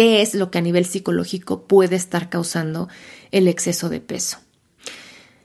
qué 0.00 0.22
es 0.22 0.34
lo 0.34 0.50
que 0.50 0.56
a 0.56 0.62
nivel 0.62 0.86
psicológico 0.86 1.66
puede 1.66 1.94
estar 1.94 2.30
causando 2.30 2.88
el 3.32 3.48
exceso 3.48 3.90
de 3.90 4.00
peso. 4.00 4.38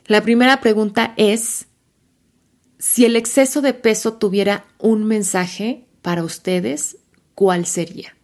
La 0.06 0.22
primera 0.22 0.62
pregunta 0.62 1.13
es, 1.18 1.65
si 2.80 3.04
el 3.04 3.18
exceso 3.18 3.62
de 3.62 3.74
peso 3.74 4.13
tuviera 4.13 4.65
un 4.80 5.04
mensaje 5.04 5.84
para 6.02 6.24
ustedes, 6.24 6.96
¿cuál 7.34 7.65
sería? 7.65 8.15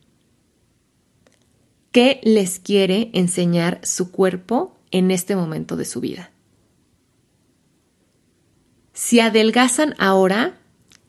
¿Qué 1.92 2.22
les 2.24 2.60
quiere 2.60 3.10
enseñar 3.12 3.82
su 3.84 4.10
cuerpo 4.10 4.78
en 4.92 5.12
este 5.12 5.36
momento 5.36 5.76
de 5.76 5.84
su 5.84 6.00
vida? 6.00 6.32
Si 8.94 9.20
adelgazan 9.20 9.96
ahora, 9.98 10.58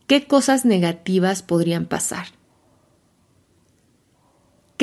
¿qué 0.09 0.27
cosas 0.27 0.65
negativas 0.65 1.45
podrían 1.45 1.87
pasar? 1.87 2.42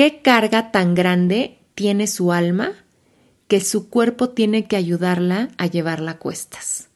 ¿Qué 0.00 0.22
carga 0.22 0.72
tan 0.72 0.94
grande 0.94 1.58
tiene 1.74 2.06
su 2.06 2.32
alma 2.32 2.72
que 3.48 3.60
su 3.60 3.90
cuerpo 3.90 4.30
tiene 4.30 4.64
que 4.64 4.76
ayudarla 4.76 5.50
a 5.58 5.66
llevarla 5.66 6.12
a 6.12 6.18
cuestas? 6.18 6.88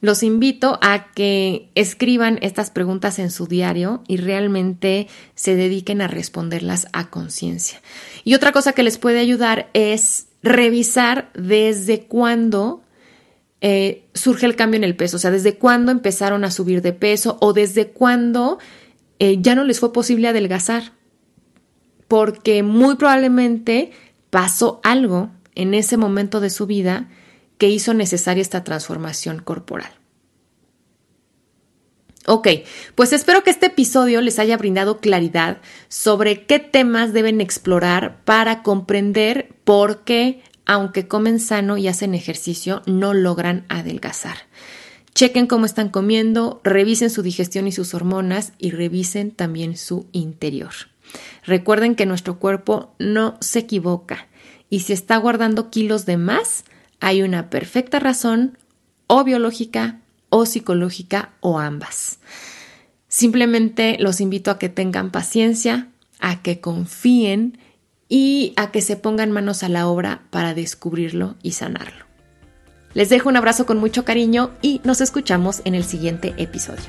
Los 0.00 0.24
invito 0.24 0.76
a 0.82 1.12
que 1.12 1.70
escriban 1.76 2.40
estas 2.42 2.72
preguntas 2.72 3.20
en 3.20 3.30
su 3.30 3.46
diario 3.46 4.02
y 4.08 4.16
realmente 4.16 5.06
se 5.36 5.54
dediquen 5.54 6.00
a 6.00 6.08
responderlas 6.08 6.88
a 6.92 7.08
conciencia. 7.08 7.80
Y 8.24 8.34
otra 8.34 8.50
cosa 8.50 8.72
que 8.72 8.82
les 8.82 8.98
puede 8.98 9.20
ayudar 9.20 9.70
es 9.72 10.26
revisar 10.42 11.30
desde 11.34 12.06
cuándo 12.06 12.82
eh, 13.60 14.02
surge 14.14 14.46
el 14.46 14.56
cambio 14.56 14.78
en 14.78 14.84
el 14.84 14.96
peso, 14.96 15.18
o 15.18 15.20
sea, 15.20 15.30
desde 15.30 15.54
cuándo 15.54 15.92
empezaron 15.92 16.44
a 16.44 16.50
subir 16.50 16.82
de 16.82 16.92
peso 16.92 17.38
o 17.40 17.52
desde 17.52 17.92
cuándo 17.92 18.58
eh, 19.18 19.38
ya 19.40 19.54
no 19.54 19.64
les 19.64 19.80
fue 19.80 19.92
posible 19.92 20.28
adelgazar, 20.28 20.92
porque 22.08 22.62
muy 22.62 22.96
probablemente 22.96 23.92
pasó 24.30 24.80
algo 24.82 25.30
en 25.54 25.74
ese 25.74 25.96
momento 25.96 26.40
de 26.40 26.50
su 26.50 26.66
vida 26.66 27.08
que 27.58 27.68
hizo 27.68 27.94
necesaria 27.94 28.42
esta 28.42 28.64
transformación 28.64 29.40
corporal. 29.40 29.92
Ok, 32.26 32.48
pues 32.94 33.12
espero 33.12 33.42
que 33.42 33.50
este 33.50 33.66
episodio 33.66 34.20
les 34.20 34.38
haya 34.38 34.56
brindado 34.56 35.00
claridad 35.00 35.58
sobre 35.88 36.46
qué 36.46 36.60
temas 36.60 37.12
deben 37.12 37.40
explorar 37.40 38.22
para 38.24 38.62
comprender 38.62 39.54
por 39.64 40.04
qué, 40.04 40.42
aunque 40.64 41.08
comen 41.08 41.40
sano 41.40 41.78
y 41.78 41.88
hacen 41.88 42.14
ejercicio, 42.14 42.82
no 42.86 43.12
logran 43.12 43.64
adelgazar. 43.68 44.36
Chequen 45.22 45.46
cómo 45.46 45.66
están 45.66 45.88
comiendo, 45.88 46.60
revisen 46.64 47.08
su 47.08 47.22
digestión 47.22 47.68
y 47.68 47.70
sus 47.70 47.94
hormonas 47.94 48.54
y 48.58 48.72
revisen 48.72 49.30
también 49.30 49.76
su 49.76 50.08
interior. 50.10 50.72
Recuerden 51.46 51.94
que 51.94 52.06
nuestro 52.06 52.40
cuerpo 52.40 52.92
no 52.98 53.36
se 53.40 53.60
equivoca 53.60 54.26
y 54.68 54.80
si 54.80 54.92
está 54.92 55.16
guardando 55.18 55.70
kilos 55.70 56.06
de 56.06 56.16
más, 56.16 56.64
hay 56.98 57.22
una 57.22 57.50
perfecta 57.50 58.00
razón 58.00 58.58
o 59.06 59.22
biológica 59.22 60.00
o 60.28 60.44
psicológica 60.44 61.30
o 61.38 61.60
ambas. 61.60 62.18
Simplemente 63.06 63.98
los 64.00 64.20
invito 64.20 64.50
a 64.50 64.58
que 64.58 64.70
tengan 64.70 65.12
paciencia, 65.12 65.86
a 66.18 66.42
que 66.42 66.60
confíen 66.60 67.58
y 68.08 68.54
a 68.56 68.72
que 68.72 68.80
se 68.80 68.96
pongan 68.96 69.30
manos 69.30 69.62
a 69.62 69.68
la 69.68 69.86
obra 69.86 70.24
para 70.30 70.52
descubrirlo 70.52 71.36
y 71.44 71.52
sanarlo. 71.52 72.11
Les 72.94 73.08
dejo 73.08 73.28
un 73.28 73.36
abrazo 73.36 73.66
con 73.66 73.78
mucho 73.78 74.04
cariño 74.04 74.50
y 74.60 74.80
nos 74.84 75.00
escuchamos 75.00 75.62
en 75.64 75.74
el 75.74 75.84
siguiente 75.84 76.34
episodio. 76.36 76.84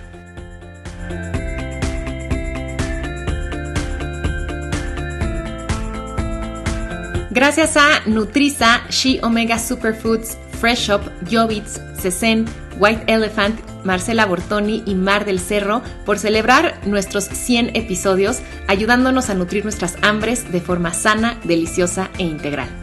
Gracias 7.32 7.78
a 7.78 8.02
Nutriza, 8.06 8.84
She 8.90 9.20
Omega 9.24 9.58
Superfoods, 9.58 10.38
Fresh 10.60 10.92
Up, 10.92 11.02
Jovitz, 11.32 11.82
Cesen, 12.00 12.46
White 12.80 13.12
Elephant, 13.12 13.60
Marcela 13.84 14.26
Bortoni 14.26 14.84
y 14.86 14.94
Mar 14.94 15.26
del 15.26 15.40
Cerro 15.40 15.82
por 16.06 16.20
celebrar 16.20 16.80
nuestros 16.86 17.24
100 17.24 17.76
episodios, 17.76 18.42
ayudándonos 18.68 19.30
a 19.30 19.34
nutrir 19.34 19.64
nuestras 19.64 19.96
hambres 20.04 20.52
de 20.52 20.62
forma 20.62 20.94
sana, 20.94 21.40
deliciosa 21.44 22.12
e 22.20 22.24
integral. 22.24 22.83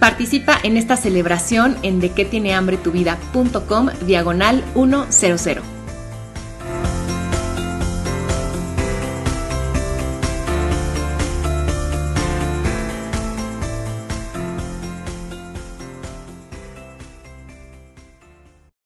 Participa 0.00 0.58
en 0.62 0.78
esta 0.78 0.96
celebración 0.96 1.76
en 1.82 2.00
de 2.00 2.10
que 2.10 2.24
tiene 2.24 2.54
hambre 2.54 2.78
tu 2.78 2.90
vida.com 2.90 3.90
diagonal 4.06 4.64
100. 5.10 5.79